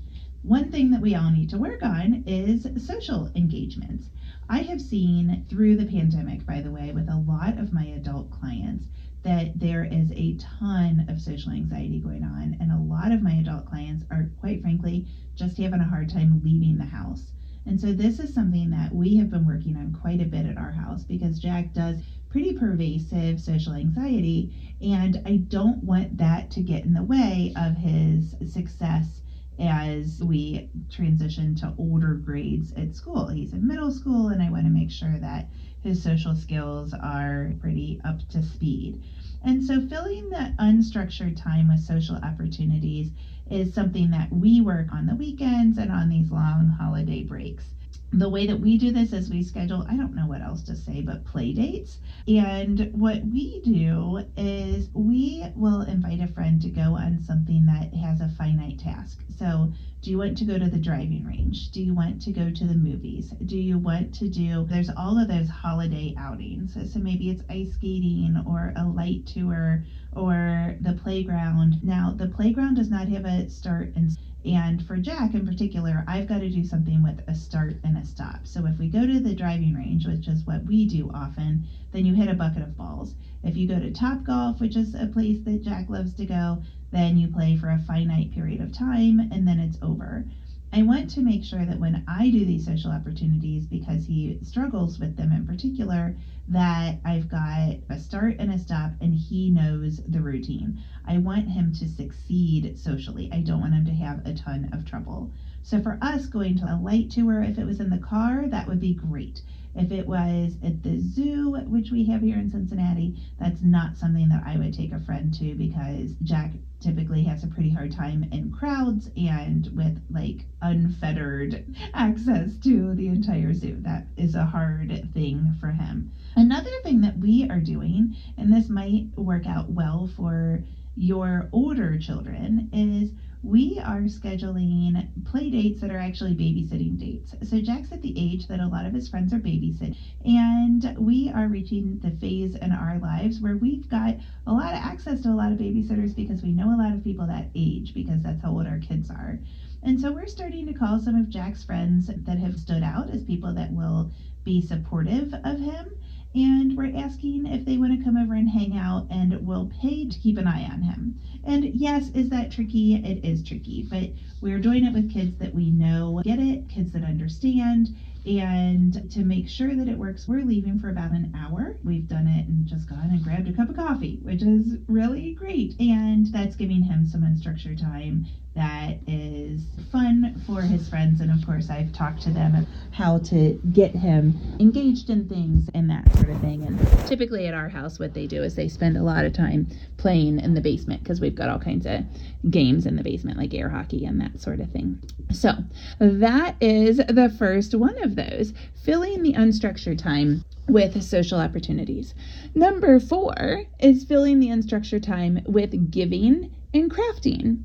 one 0.43 0.71
thing 0.71 0.91
that 0.91 1.01
we 1.01 1.15
all 1.15 1.31
need 1.31 1.51
to 1.51 1.59
work 1.59 1.83
on 1.83 2.25
is 2.27 2.67
social 2.85 3.31
engagements. 3.35 4.09
I 4.49 4.59
have 4.63 4.81
seen 4.81 5.47
through 5.49 5.77
the 5.77 5.87
pandemic, 5.87 6.45
by 6.45 6.61
the 6.61 6.71
way, 6.71 6.93
with 6.93 7.09
a 7.09 7.17
lot 7.17 7.59
of 7.59 7.73
my 7.73 7.85
adult 7.85 8.31
clients, 8.31 8.85
that 9.25 9.59
there 9.59 9.85
is 9.85 10.13
a 10.13 10.37
ton 10.37 11.07
of 11.09 11.21
social 11.21 11.53
anxiety 11.53 11.99
going 11.99 12.25
on, 12.25 12.57
and 12.61 12.71
a 12.71 12.79
lot 12.79 13.11
of 13.13 13.23
my 13.23 13.33
adult 13.33 13.67
clients 13.67 14.05
are, 14.11 14.31
quite 14.41 14.63
frankly, 14.63 15.07
just 15.35 15.59
having 15.59 15.81
a 15.81 15.85
hard 15.89 16.09
time 16.09 16.41
leaving 16.45 16.79
the 16.79 16.85
house. 16.85 17.33
And 17.67 17.81
so, 17.81 17.93
this 17.93 18.21
is 18.21 18.35
something 18.35 18.71
that 18.71 18.95
we 18.95 19.17
have 19.17 19.31
been 19.31 19.47
working 19.47 19.77
on 19.77 19.93
quite 19.93 20.21
a 20.21 20.27
bit 20.27 20.47
at 20.47 20.59
our 20.59 20.73
house 20.73 21.03
because 21.05 21.39
Jack 21.39 21.73
does 21.73 22.03
pretty 22.29 22.53
pervasive 22.53 23.41
social 23.41 23.73
anxiety, 23.75 24.77
and 24.83 25.21
I 25.25 25.37
don't 25.37 25.83
want 25.83 26.19
that 26.19 26.51
to 26.53 26.63
get 26.63 26.85
in 26.85 26.93
the 26.93 27.03
way 27.03 27.53
of 27.57 27.77
his 27.77 28.35
success 28.45 29.23
as 29.59 30.21
we 30.23 30.69
transition 30.91 31.55
to 31.55 31.73
older 31.79 32.15
grades 32.15 32.73
at 32.73 32.95
school. 32.95 33.29
He's 33.29 33.53
in 33.55 33.67
middle 33.67 33.91
school, 33.91 34.29
and 34.29 34.43
I 34.43 34.51
want 34.51 34.65
to 34.65 34.71
make 34.71 34.91
sure 34.91 35.19
that 35.19 35.47
his 35.85 36.01
social 36.03 36.35
skills 36.35 36.95
are 36.95 37.55
pretty 37.61 38.01
up 38.05 38.29
to 38.31 38.43
speed. 38.43 38.99
And 39.43 39.63
so, 39.63 39.81
filling 39.81 40.31
that 40.31 40.57
unstructured 40.59 41.37
time 41.37 41.69
with 41.69 41.81
social 41.81 42.19
opportunities 42.25 43.13
is 43.51 43.73
something 43.73 44.11
that 44.11 44.33
we 44.33 44.61
work 44.61 44.93
on 44.93 45.07
the 45.07 45.17
weekends 45.17 45.79
and 45.79 45.93
on 45.93 46.09
these 46.11 46.33
long 46.33 46.69
holiday 46.69 47.23
breaks 47.23 47.75
the 48.19 48.29
way 48.29 48.47
that 48.47 48.61
we 48.61 48.77
do 48.77 48.93
this 48.93 49.13
is 49.13 49.29
we 49.29 49.43
schedule, 49.43 49.85
I 49.89 49.97
don't 49.97 50.15
know 50.15 50.27
what 50.27 50.41
else 50.41 50.63
to 50.65 50.77
say, 50.77 51.01
but 51.01 51.25
play 51.25 51.53
dates. 51.53 51.99
And 52.29 52.91
what 52.93 53.25
we 53.25 53.61
do 53.63 54.25
is 54.37 54.89
we 54.95 55.47
will 55.57 55.83
invite 55.83 56.21
a 56.21 56.27
friend 56.27 56.61
to 56.63 56.69
go 56.71 56.97
on 56.97 57.19
something 57.21 57.67
that 57.67 57.93
has 57.95 58.21
a 58.21 58.29
finite 58.29 58.79
task. 58.79 59.25
So, 59.37 59.73
do 60.01 60.11
you 60.11 60.19
want 60.19 60.37
to 60.37 60.45
go 60.45 60.59
to 60.59 60.69
the 60.69 60.79
driving 60.79 61.25
range? 61.25 61.71
Do 61.71 61.83
you 61.83 61.95
want 61.95 62.21
to 62.23 62.33
go 62.33 62.51
to 62.51 62.67
the 62.67 62.75
movies? 62.75 63.31
Do 63.47 63.57
you 63.57 63.79
want 63.79 64.15
to 64.17 64.29
do, 64.29 64.67
there's 64.69 64.91
all 64.91 65.19
of 65.19 65.29
those 65.29 65.49
holiday 65.49 66.15
outings. 66.19 66.77
So, 66.93 67.01
maybe 67.01 67.31
it's 67.31 67.43
ice 67.51 67.73
skating 67.73 68.41
or 68.47 68.73
a 68.77 68.85
light 68.85 69.27
tour 69.27 69.85
or 70.13 70.77
the 70.81 70.93
playground. 70.93 71.83
Now, 71.83 72.15
the 72.17 72.29
playground 72.29 72.75
does 72.75 72.91
not 72.91 73.09
have 73.09 73.25
a 73.25 73.49
start 73.49 73.93
and 73.97 74.17
and 74.45 74.85
for 74.87 74.99
Jack 74.99 75.35
in 75.35 75.47
particular, 75.47 76.05
I've 76.07 76.27
got 76.27 76.41
to 76.41 76.51
do 76.51 76.63
something 76.63 77.03
with 77.03 77.21
a 77.27 77.35
start 77.35 77.77
and 77.83 77.97
a 77.97 78.05
stop. 78.05 78.47
So 78.47 78.67
if 78.67 78.79
we 78.79 78.89
go 78.89 79.07
to 79.07 79.19
the 79.19 79.35
driving 79.35 79.75
range, 79.75 80.07
which 80.07 80.29
is 80.29 80.47
what 80.47 80.65
we 80.65 80.85
do 80.85 81.11
often, 81.15 81.65
then 81.93 82.05
you 82.05 82.13
hit 82.13 82.29
a 82.29 82.35
bucket 82.35 82.63
of 82.63 82.77
balls. 82.77 83.15
If 83.43 83.57
you 83.57 83.67
go 83.67 83.79
to 83.79 83.91
Top 83.91 84.23
Golf, 84.23 84.61
which 84.61 84.77
is 84.77 84.95
a 84.95 85.07
place 85.07 85.41
that 85.45 85.63
Jack 85.63 85.89
loves 85.89 86.13
to 86.15 86.27
go, 86.27 86.63
then 86.91 87.17
you 87.17 87.29
play 87.29 87.57
for 87.57 87.71
a 87.71 87.79
finite 87.79 88.33
period 88.33 88.61
of 88.61 88.73
time 88.73 89.19
and 89.19 89.49
then 89.49 89.59
it's 89.59 89.79
over. 89.83 90.27
I 90.75 90.83
want 90.83 91.09
to 91.11 91.23
make 91.23 91.45
sure 91.45 91.65
that 91.65 91.79
when 91.79 92.01
I 92.09 92.29
do 92.31 92.45
these 92.45 92.65
social 92.65 92.91
opportunities, 92.91 93.65
because 93.65 94.03
he 94.03 94.35
struggles 94.43 94.99
with 94.99 95.15
them 95.15 95.31
in 95.31 95.45
particular, 95.45 96.13
that 96.49 96.97
I've 97.05 97.29
got 97.29 97.77
a 97.89 97.97
start 97.97 98.35
and 98.41 98.51
a 98.51 98.59
stop 98.59 98.97
and 99.01 99.15
he 99.15 99.49
knows 99.51 100.01
the 100.05 100.21
routine. 100.21 100.75
I 101.05 101.19
want 101.19 101.47
him 101.47 101.71
to 101.71 101.87
succeed 101.87 102.73
socially. 102.75 103.29
I 103.31 103.39
don't 103.39 103.61
want 103.61 103.73
him 103.75 103.85
to 103.85 103.93
have 103.93 104.19
a 104.25 104.33
ton 104.33 104.67
of 104.73 104.85
trouble. 104.85 105.29
So 105.63 105.79
for 105.79 105.97
us 106.03 106.27
going 106.27 106.57
to 106.57 106.73
a 106.73 106.75
light 106.75 107.09
tour, 107.09 107.41
if 107.41 107.57
it 107.57 107.65
was 107.65 107.79
in 107.79 107.91
the 107.91 107.97
car, 107.97 108.49
that 108.49 108.67
would 108.67 108.81
be 108.81 108.93
great. 108.93 109.43
If 109.75 109.91
it 109.91 110.07
was 110.07 110.57
at 110.63 110.83
the 110.83 110.99
zoo, 110.99 111.57
which 111.67 111.91
we 111.91 112.05
have 112.05 112.23
here 112.23 112.39
in 112.39 112.49
Cincinnati, 112.49 113.13
that's 113.39 113.63
not 113.63 113.97
something 113.97 114.29
that 114.29 114.43
I 114.45 114.57
would 114.57 114.73
take 114.73 114.93
a 114.93 114.99
friend 114.99 115.33
to 115.35 115.55
because 115.57 116.15
Jack 116.23 116.53
typically 116.81 117.23
has 117.23 117.43
a 117.43 117.49
pretty 117.49 117.71
hard 117.71 117.91
time 117.91 118.25
in 118.31 118.51
crowds 118.51 119.09
and 119.17 119.67
with 119.73 119.99
like 120.11 120.45
unfettered 120.63 121.61
access 121.95 122.57
to 122.59 122.95
the 122.95 123.09
entire 123.09 123.53
zoo. 123.53 123.81
That 123.81 124.05
is 124.17 124.35
a 124.35 124.45
hard 124.45 125.01
thing 125.13 125.53
for 125.53 125.73
him. 125.73 126.05
Another 126.37 126.71
thing 126.83 127.01
that 127.01 127.17
we 127.19 127.45
are 127.49 127.61
doing, 127.61 128.11
and 128.37 128.53
this 128.53 128.69
might 128.69 129.05
work 129.17 129.47
out 129.47 129.69
well 129.71 130.07
for 130.07 130.61
your 130.95 131.45
older 131.53 131.97
children, 131.97 132.63
is 132.73 133.13
we 133.45 133.79
are 133.85 134.03
scheduling 134.03 135.05
play 135.25 135.51
dates 135.51 135.81
that 135.83 135.91
are 135.91 135.99
actually 135.99 136.35
babysitting 136.35 136.97
dates. 136.99 137.35
So 137.43 137.61
Jack's 137.61 137.93
at 137.93 138.01
the 138.03 138.15
age 138.17 138.47
that 138.47 138.59
a 138.59 138.67
lot 138.67 138.87
of 138.87 138.95
his 138.95 139.07
friends 139.09 139.35
are 139.35 139.39
babysitting, 139.39 139.95
and 140.25 140.95
we 140.99 141.29
are 141.31 141.49
reaching 141.49 141.99
the 141.99 142.11
phase 142.11 142.55
in 142.57 142.73
our 142.73 142.99
lives 142.99 143.41
where 143.41 143.57
we've 143.57 143.89
got 143.89 144.17
a 144.47 144.53
lot 144.55 144.73
of 144.75 144.81
access 144.83 145.21
to 145.23 145.31
a 145.31 145.35
lot 145.35 145.53
of 145.53 145.59
babysitters 145.59 146.17
because 146.17 146.43
we 146.43 146.53
know 146.53 146.73
a 146.73 146.79
lot 146.81 146.95
of 146.95 147.05
people 147.05 147.27
that 147.27 147.47
age 147.55 147.93
because 147.93 148.23
that's 148.23 148.43
how 148.43 148.51
old 148.51 148.67
our 148.67 148.79
kids 148.79 149.11
are. 149.11 149.39
And 149.83 150.01
so 150.01 150.11
we're 150.11 150.27
starting 150.27 150.67
to 150.67 150.73
call 150.73 150.99
some 150.99 151.15
of 151.15 151.29
Jack's 151.29 151.63
friends 151.63 152.11
that 152.17 152.39
have 152.39 152.57
stood 152.59 152.83
out 152.83 153.11
as 153.11 153.23
people 153.23 153.53
that 153.53 153.71
will 153.71 154.07
be 154.45 154.61
supportive 154.61 155.35
of 155.45 155.59
him 155.59 155.87
and 156.35 156.77
we're 156.77 156.97
asking 156.97 157.47
if 157.47 157.65
they 157.65 157.79
want 157.79 157.97
to 157.97 158.05
come 158.05 158.17
over 158.17 158.35
and 158.35 158.49
hang 158.49 158.77
out 158.77 159.07
and 159.11 159.47
we'll 159.47 159.71
pay 159.81 160.09
to 160.09 160.19
keep 160.19 160.37
an 160.37 160.49
eye 160.49 160.65
on 160.65 160.83
him. 160.83 161.21
And 161.45 161.65
yes, 161.65 162.11
is 162.11 162.29
that 162.31 162.51
tricky? 162.51 162.97
It 162.97 163.25
is 163.25 163.45
tricky, 163.45 163.87
but 163.89 164.11
we're 164.41 164.59
doing 164.59 164.85
it 164.85 164.93
with 164.93 165.13
kids 165.13 165.39
that 165.39 165.55
we 165.55 165.71
know 165.71 166.21
get 166.25 166.39
it, 166.39 166.69
kids 166.69 166.93
that 166.93 167.05
understand, 167.05 167.95
and 168.27 169.11
to 169.13 169.21
make 169.21 169.49
sure 169.49 169.75
that 169.77 169.89
it 169.89 169.99
works, 169.99 170.27
we're 170.27 170.45
leaving 170.45 170.79
for 170.79 170.89
about 170.89 171.13
an 171.13 171.33
hour. 171.37 171.77
We've 171.85 172.09
done 172.09 172.27
it 172.27 172.49
and 172.49 172.67
just 172.67 172.89
gone 172.89 173.11
and 173.11 173.23
grabbed 173.23 173.49
a 173.49 173.53
cup 173.53 173.69
of 173.69 173.77
coffee, 173.77 174.19
which 174.23 174.43
is 174.43 174.79
really 174.89 175.35
great. 175.35 175.79
And 175.79 176.27
that's 176.33 176.57
giving 176.57 176.83
him 176.83 177.07
some 177.07 177.23
unstructured 177.23 177.81
time 177.81 178.27
that 178.57 178.99
is 179.09 179.63
fun 179.91 180.41
for 180.47 180.61
his 180.61 180.89
friends. 180.89 181.21
And 181.21 181.31
of 181.31 181.45
course, 181.45 181.71
I've 181.71 181.93
talked 181.93 182.23
to 182.23 182.31
them 182.31 182.55
of 182.55 182.67
how 182.93 183.19
to 183.19 183.61
get 183.73 183.91
him 183.91 184.39
engaged 184.61 185.11
in 185.11 185.29
things 185.29 185.69
and 185.75 185.91
that 185.91 186.13
sort 186.15 186.31
of 186.31 186.41
thing. 186.41 186.63
And 186.65 186.79
typically 187.09 187.47
at 187.49 187.55
our 187.55 187.69
house, 187.69 187.99
what 187.99 188.15
they 188.15 188.27
do 188.27 188.43
is 188.43 188.55
they 188.55 188.69
spend 188.69 188.97
a 188.97 189.03
lot 189.03 189.25
of 189.25 189.33
time 189.33 189.67
playing 189.97 190.39
in 190.39 190.55
the 190.55 190.61
basement 190.61 191.03
because 191.03 191.21
we've 191.21 191.35
got 191.35 191.49
all 191.49 191.59
kinds 191.59 191.85
of 191.87 192.05
games 192.49 192.87
in 192.87 192.95
the 192.95 193.03
basement, 193.03 193.39
like 193.39 193.55
air 193.55 193.69
hockey 193.69 194.05
and 194.05 194.21
that 194.21 194.41
sort 194.41 194.61
of 194.61 194.71
thing. 194.71 195.03
So 195.33 195.53
that 195.99 196.55
is 196.61 196.99
the 196.99 197.35
first 197.37 197.75
one 197.75 198.01
of 198.05 198.15
those 198.15 198.53
filling 198.85 199.23
the 199.23 199.33
unstructured 199.33 199.99
time 199.99 200.45
with 200.69 201.03
social 201.03 201.41
opportunities. 201.41 202.15
Number 202.55 203.01
four 203.01 203.65
is 203.81 204.05
filling 204.05 204.39
the 204.39 204.49
unstructured 204.49 205.03
time 205.03 205.41
with 205.47 205.91
giving 205.91 206.55
and 206.73 206.91
crafting. 206.91 207.63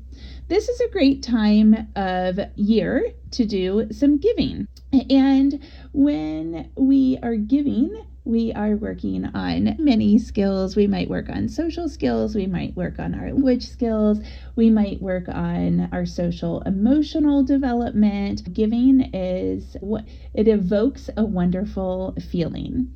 This 0.50 0.68
is 0.68 0.80
a 0.80 0.88
great 0.88 1.22
time 1.22 1.86
of 1.94 2.40
year 2.56 3.12
to 3.30 3.46
do 3.46 3.86
some 3.92 4.18
giving. 4.18 4.66
And 5.08 5.62
when 5.92 6.72
we 6.74 7.20
are 7.22 7.36
giving, 7.36 8.04
we 8.24 8.52
are 8.54 8.74
working 8.74 9.26
on 9.26 9.76
many 9.78 10.18
skills. 10.18 10.74
We 10.74 10.88
might 10.88 11.08
work 11.08 11.28
on 11.28 11.48
social 11.48 11.88
skills, 11.88 12.34
we 12.34 12.48
might 12.48 12.74
work 12.74 12.98
on 12.98 13.14
our 13.14 13.32
language 13.32 13.68
skills, 13.68 14.18
we 14.56 14.70
might 14.70 15.00
work 15.00 15.28
on 15.28 15.88
our 15.92 16.04
social 16.04 16.62
emotional 16.62 17.44
development. 17.44 18.52
Giving 18.52 19.02
is 19.14 19.76
what 19.78 20.04
it 20.34 20.48
evokes 20.48 21.10
a 21.16 21.24
wonderful 21.24 22.16
feeling. 22.28 22.92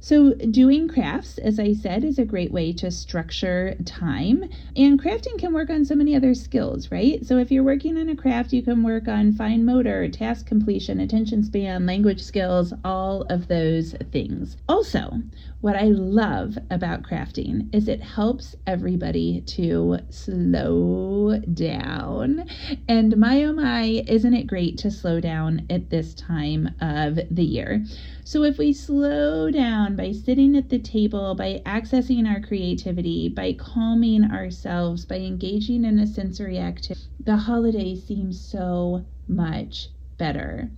So, 0.00 0.34
doing 0.34 0.88
crafts, 0.88 1.38
as 1.38 1.58
I 1.58 1.72
said, 1.72 2.04
is 2.04 2.20
a 2.20 2.24
great 2.24 2.52
way 2.52 2.72
to 2.74 2.88
structure 2.90 3.74
time. 3.84 4.44
And 4.76 5.00
crafting 5.02 5.38
can 5.38 5.52
work 5.52 5.70
on 5.70 5.84
so 5.84 5.96
many 5.96 6.14
other 6.14 6.34
skills, 6.34 6.92
right? 6.92 7.26
So, 7.26 7.36
if 7.38 7.50
you're 7.50 7.64
working 7.64 7.98
on 7.98 8.08
a 8.08 8.14
craft, 8.14 8.52
you 8.52 8.62
can 8.62 8.84
work 8.84 9.08
on 9.08 9.32
fine 9.32 9.64
motor, 9.64 10.08
task 10.08 10.46
completion, 10.46 11.00
attention 11.00 11.42
span, 11.42 11.84
language 11.84 12.22
skills, 12.22 12.72
all 12.84 13.22
of 13.22 13.48
those 13.48 13.94
things. 14.12 14.56
Also, 14.68 15.20
what 15.60 15.74
I 15.74 15.86
love 15.86 16.56
about 16.70 17.02
crafting 17.02 17.74
is 17.74 17.88
it 17.88 18.00
helps 18.00 18.54
everybody 18.68 19.40
to 19.40 19.98
slow 20.10 21.40
down. 21.52 22.44
And 22.86 23.16
my 23.16 23.42
oh 23.42 23.52
my, 23.52 24.04
isn't 24.06 24.34
it 24.34 24.46
great 24.46 24.78
to 24.78 24.90
slow 24.92 25.20
down 25.20 25.66
at 25.68 25.90
this 25.90 26.14
time 26.14 26.76
of 26.80 27.18
the 27.28 27.44
year? 27.44 27.84
So, 28.28 28.44
if 28.44 28.58
we 28.58 28.74
slow 28.74 29.50
down 29.50 29.96
by 29.96 30.12
sitting 30.12 30.54
at 30.54 30.68
the 30.68 30.78
table, 30.78 31.34
by 31.34 31.62
accessing 31.64 32.28
our 32.28 32.42
creativity, 32.42 33.30
by 33.30 33.54
calming 33.54 34.22
ourselves, 34.22 35.06
by 35.06 35.20
engaging 35.20 35.82
in 35.82 35.98
a 35.98 36.06
sensory 36.06 36.58
activity, 36.58 37.06
the 37.18 37.38
holiday 37.38 37.94
seems 37.94 38.38
so 38.38 39.06
much 39.26 39.88
better. 40.18 40.70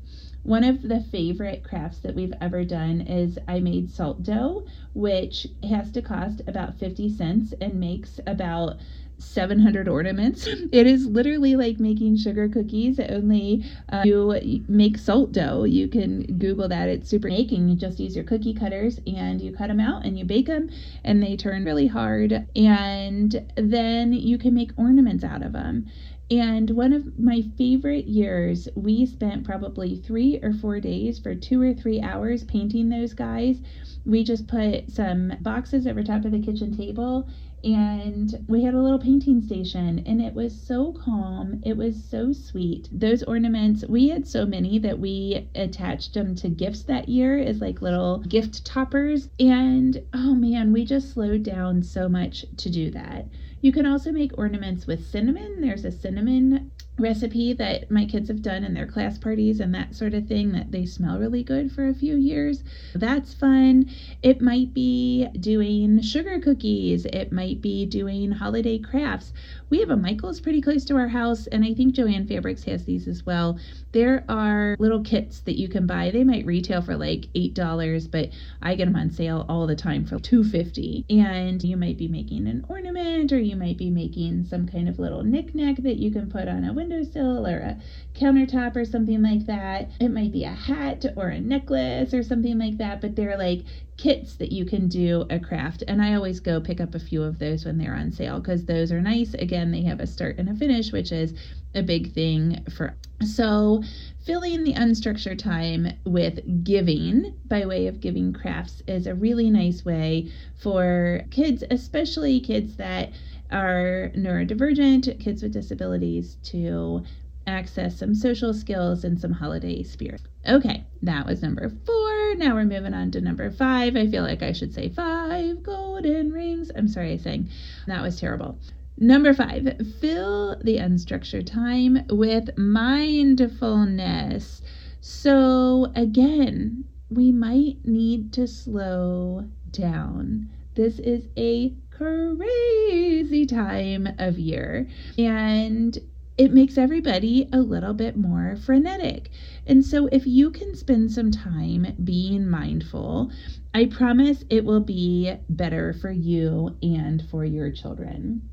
One 0.44 0.62
of 0.62 0.82
the 0.82 1.00
favorite 1.00 1.64
crafts 1.64 1.98
that 1.98 2.14
we've 2.14 2.32
ever 2.40 2.64
done 2.64 3.00
is 3.00 3.36
I 3.48 3.58
made 3.58 3.90
salt 3.90 4.22
dough, 4.22 4.64
which 4.94 5.48
has 5.68 5.90
to 5.90 6.02
cost 6.02 6.42
about 6.46 6.78
50 6.78 7.08
cents 7.08 7.52
and 7.60 7.80
makes 7.80 8.20
about 8.28 8.76
700 9.22 9.88
ornaments. 9.88 10.46
It 10.46 10.86
is 10.86 11.06
literally 11.06 11.56
like 11.56 11.80
making 11.80 12.16
sugar 12.16 12.48
cookies, 12.48 13.00
only 13.00 13.64
uh, 13.90 14.02
you 14.04 14.64
make 14.68 14.98
salt 14.98 15.32
dough. 15.32 15.64
You 15.64 15.88
can 15.88 16.38
Google 16.38 16.68
that. 16.68 16.88
It's 16.88 17.08
super 17.08 17.28
making. 17.28 17.68
You 17.68 17.76
just 17.76 17.98
use 17.98 18.14
your 18.14 18.24
cookie 18.24 18.54
cutters 18.54 19.00
and 19.06 19.40
you 19.40 19.52
cut 19.52 19.68
them 19.68 19.80
out 19.80 20.04
and 20.04 20.18
you 20.18 20.24
bake 20.24 20.46
them, 20.46 20.70
and 21.04 21.22
they 21.22 21.36
turn 21.36 21.64
really 21.64 21.86
hard. 21.86 22.46
And 22.56 23.50
then 23.56 24.12
you 24.12 24.38
can 24.38 24.54
make 24.54 24.72
ornaments 24.76 25.24
out 25.24 25.42
of 25.42 25.52
them. 25.52 25.86
And 26.30 26.70
one 26.70 26.92
of 26.92 27.18
my 27.18 27.42
favorite 27.58 28.06
years, 28.06 28.68
we 28.76 29.04
spent 29.04 29.42
probably 29.42 29.96
three 29.96 30.38
or 30.40 30.52
four 30.52 30.78
days 30.78 31.18
for 31.18 31.34
two 31.34 31.60
or 31.60 31.74
three 31.74 32.00
hours 32.00 32.44
painting 32.44 32.88
those 32.88 33.14
guys. 33.14 33.60
We 34.06 34.22
just 34.22 34.46
put 34.46 34.90
some 34.90 35.32
boxes 35.40 35.88
over 35.88 36.04
top 36.04 36.24
of 36.24 36.30
the 36.30 36.40
kitchen 36.40 36.76
table 36.76 37.28
and 37.62 38.42
we 38.48 38.62
had 38.62 38.72
a 38.74 38.80
little 38.80 38.98
painting 38.98 39.40
station 39.40 40.00
and 40.06 40.20
it 40.20 40.32
was 40.34 40.58
so 40.58 40.92
calm 40.92 41.60
it 41.62 41.76
was 41.76 42.02
so 42.02 42.32
sweet 42.32 42.88
those 42.90 43.22
ornaments 43.24 43.84
we 43.88 44.08
had 44.08 44.26
so 44.26 44.46
many 44.46 44.78
that 44.78 44.98
we 44.98 45.46
attached 45.54 46.14
them 46.14 46.34
to 46.34 46.48
gifts 46.48 46.82
that 46.82 47.08
year 47.08 47.38
as 47.38 47.60
like 47.60 47.82
little 47.82 48.18
gift 48.28 48.64
toppers 48.64 49.28
and 49.38 50.02
oh 50.14 50.34
man 50.34 50.72
we 50.72 50.84
just 50.84 51.10
slowed 51.10 51.42
down 51.42 51.82
so 51.82 52.08
much 52.08 52.44
to 52.56 52.70
do 52.70 52.90
that 52.90 53.26
you 53.62 53.72
can 53.72 53.84
also 53.84 54.10
make 54.10 54.36
ornaments 54.38 54.86
with 54.86 55.06
cinnamon. 55.06 55.60
There's 55.60 55.84
a 55.84 55.92
cinnamon 55.92 56.70
recipe 56.98 57.52
that 57.54 57.90
my 57.90 58.04
kids 58.04 58.28
have 58.28 58.42
done 58.42 58.62
in 58.62 58.74
their 58.74 58.86
class 58.86 59.18
parties 59.18 59.60
and 59.60 59.74
that 59.74 59.94
sort 59.94 60.14
of 60.14 60.26
thing 60.26 60.52
that 60.52 60.70
they 60.70 60.84
smell 60.84 61.18
really 61.18 61.42
good 61.42 61.72
for 61.72 61.88
a 61.88 61.94
few 61.94 62.16
years. 62.16 62.62
That's 62.94 63.32
fun. 63.32 63.90
It 64.22 64.40
might 64.40 64.74
be 64.74 65.26
doing 65.38 66.02
sugar 66.02 66.38
cookies, 66.40 67.06
it 67.06 67.32
might 67.32 67.60
be 67.60 67.86
doing 67.86 68.32
holiday 68.32 68.78
crafts. 68.78 69.32
We 69.70 69.78
have 69.80 69.90
a 69.90 69.96
Michael's 69.96 70.40
pretty 70.40 70.60
close 70.60 70.84
to 70.86 70.96
our 70.96 71.08
house, 71.08 71.46
and 71.46 71.64
I 71.64 71.74
think 71.74 71.94
Joann 71.94 72.26
Fabrics 72.26 72.64
has 72.64 72.84
these 72.84 73.06
as 73.06 73.24
well. 73.24 73.58
There 73.92 74.24
are 74.28 74.76
little 74.78 75.02
kits 75.02 75.40
that 75.40 75.58
you 75.58 75.68
can 75.68 75.86
buy. 75.86 76.10
They 76.10 76.24
might 76.24 76.44
retail 76.44 76.82
for 76.82 76.96
like 76.96 77.28
$8, 77.34 78.10
but 78.10 78.30
I 78.60 78.74
get 78.74 78.86
them 78.86 78.96
on 78.96 79.10
sale 79.10 79.46
all 79.48 79.66
the 79.66 79.76
time 79.76 80.04
for 80.04 80.18
$2.50. 80.18 81.04
And 81.08 81.62
you 81.62 81.76
might 81.76 81.98
be 81.98 82.08
making 82.08 82.48
an 82.48 82.64
ornament 82.68 83.32
or 83.32 83.38
you 83.38 83.56
might 83.56 83.78
be 83.78 83.90
making 83.90 84.44
some 84.44 84.66
kind 84.66 84.88
of 84.88 84.98
little 84.98 85.22
knickknack 85.22 85.76
that 85.78 85.96
you 85.96 86.10
can 86.10 86.28
put 86.28 86.48
on 86.48 86.64
a 86.64 86.72
windowsill 86.80 87.46
or 87.46 87.58
a 87.58 87.78
countertop 88.14 88.74
or 88.74 88.84
something 88.84 89.22
like 89.22 89.46
that. 89.46 89.90
It 90.00 90.08
might 90.08 90.32
be 90.32 90.44
a 90.44 90.50
hat 90.50 91.04
or 91.16 91.28
a 91.28 91.40
necklace 91.40 92.14
or 92.14 92.22
something 92.22 92.58
like 92.58 92.78
that, 92.78 93.00
but 93.00 93.16
they're 93.16 93.36
like 93.36 93.64
kits 93.96 94.36
that 94.36 94.50
you 94.50 94.64
can 94.64 94.88
do 94.88 95.26
a 95.28 95.38
craft. 95.38 95.84
And 95.86 96.00
I 96.00 96.14
always 96.14 96.40
go 96.40 96.60
pick 96.60 96.80
up 96.80 96.94
a 96.94 96.98
few 96.98 97.22
of 97.22 97.38
those 97.38 97.64
when 97.64 97.76
they're 97.76 97.94
on 97.94 98.12
sale 98.12 98.40
because 98.40 98.64
those 98.64 98.90
are 98.92 99.00
nice. 99.00 99.34
Again, 99.34 99.70
they 99.70 99.82
have 99.82 100.00
a 100.00 100.06
start 100.06 100.38
and 100.38 100.48
a 100.48 100.54
finish, 100.54 100.90
which 100.90 101.12
is 101.12 101.34
a 101.74 101.82
big 101.82 102.12
thing 102.12 102.64
for. 102.74 102.94
So, 103.22 103.82
filling 104.24 104.64
the 104.64 104.72
unstructured 104.72 105.38
time 105.38 105.88
with 106.04 106.64
giving 106.64 107.34
by 107.46 107.66
way 107.66 107.86
of 107.86 108.00
giving 108.00 108.32
crafts 108.32 108.82
is 108.86 109.06
a 109.06 109.14
really 109.14 109.50
nice 109.50 109.84
way 109.84 110.32
for 110.56 111.22
kids, 111.30 111.62
especially 111.70 112.40
kids 112.40 112.76
that 112.76 113.10
are 113.50 114.10
neurodivergent, 114.16 115.20
kids 115.20 115.42
with 115.42 115.52
disabilities, 115.52 116.36
to 116.44 117.04
access 117.46 117.98
some 117.98 118.14
social 118.14 118.54
skills 118.54 119.04
and 119.04 119.18
some 119.18 119.32
holiday 119.32 119.82
spirit. 119.82 120.22
Okay, 120.48 120.84
that 121.02 121.26
was 121.26 121.42
number 121.42 121.70
four. 121.84 122.34
Now 122.36 122.54
we're 122.54 122.64
moving 122.64 122.94
on 122.94 123.10
to 123.12 123.20
number 123.20 123.50
five. 123.50 123.96
I 123.96 124.06
feel 124.06 124.22
like 124.22 124.42
I 124.42 124.52
should 124.52 124.72
say 124.72 124.88
five 124.88 125.62
golden 125.62 126.32
rings. 126.32 126.70
I'm 126.76 126.88
sorry 126.88 127.12
I 127.12 127.16
sang. 127.16 127.48
That 127.86 128.02
was 128.02 128.20
terrible. 128.20 128.58
Number 128.96 129.32
five, 129.32 129.76
fill 129.98 130.56
the 130.62 130.76
unstructured 130.76 131.46
time 131.46 132.04
with 132.10 132.56
mindfulness. 132.58 134.60
So, 135.00 135.90
again, 135.94 136.84
we 137.08 137.32
might 137.32 137.78
need 137.84 138.32
to 138.34 138.46
slow 138.46 139.48
down. 139.70 140.50
This 140.74 140.98
is 140.98 141.28
a 141.36 141.74
crazy 142.00 143.44
time 143.44 144.08
of 144.18 144.38
year. 144.38 144.88
And 145.18 145.98
it 146.38 146.50
makes 146.50 146.78
everybody 146.78 147.46
a 147.52 147.58
little 147.58 147.92
bit 147.92 148.16
more 148.16 148.56
frenetic. 148.56 149.30
And 149.66 149.84
so, 149.84 150.06
if 150.06 150.26
you 150.26 150.50
can 150.50 150.74
spend 150.74 151.12
some 151.12 151.30
time 151.30 151.94
being 152.02 152.48
mindful, 152.48 153.30
I 153.74 153.84
promise 153.84 154.44
it 154.48 154.64
will 154.64 154.80
be 154.80 155.34
better 155.50 155.92
for 155.92 156.10
you 156.10 156.74
and 156.82 157.22
for 157.28 157.44
your 157.44 157.70
children. 157.70 158.48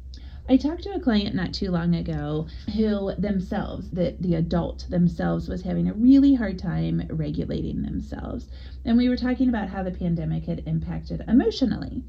I 0.50 0.58
talked 0.58 0.84
to 0.84 0.94
a 0.94 1.00
client 1.00 1.36
not 1.36 1.54
too 1.54 1.72
long 1.72 1.96
ago 1.96 2.48
who 2.76 3.14
themselves, 3.16 3.90
the, 3.92 4.16
the 4.20 4.36
adult 4.36 4.88
themselves, 4.90 5.50
was 5.50 5.62
having 5.62 5.90
a 5.90 5.94
really 5.94 6.36
hard 6.36 6.58
time 6.58 7.06
regulating 7.10 7.82
themselves. 7.82 8.48
And 8.86 8.98
we 8.98 9.10
were 9.10 9.18
talking 9.18 9.50
about 9.50 9.68
how 9.68 9.84
the 9.84 9.92
pandemic 9.92 10.46
had 10.46 10.64
impacted 10.66 11.22
emotionally 11.28 12.04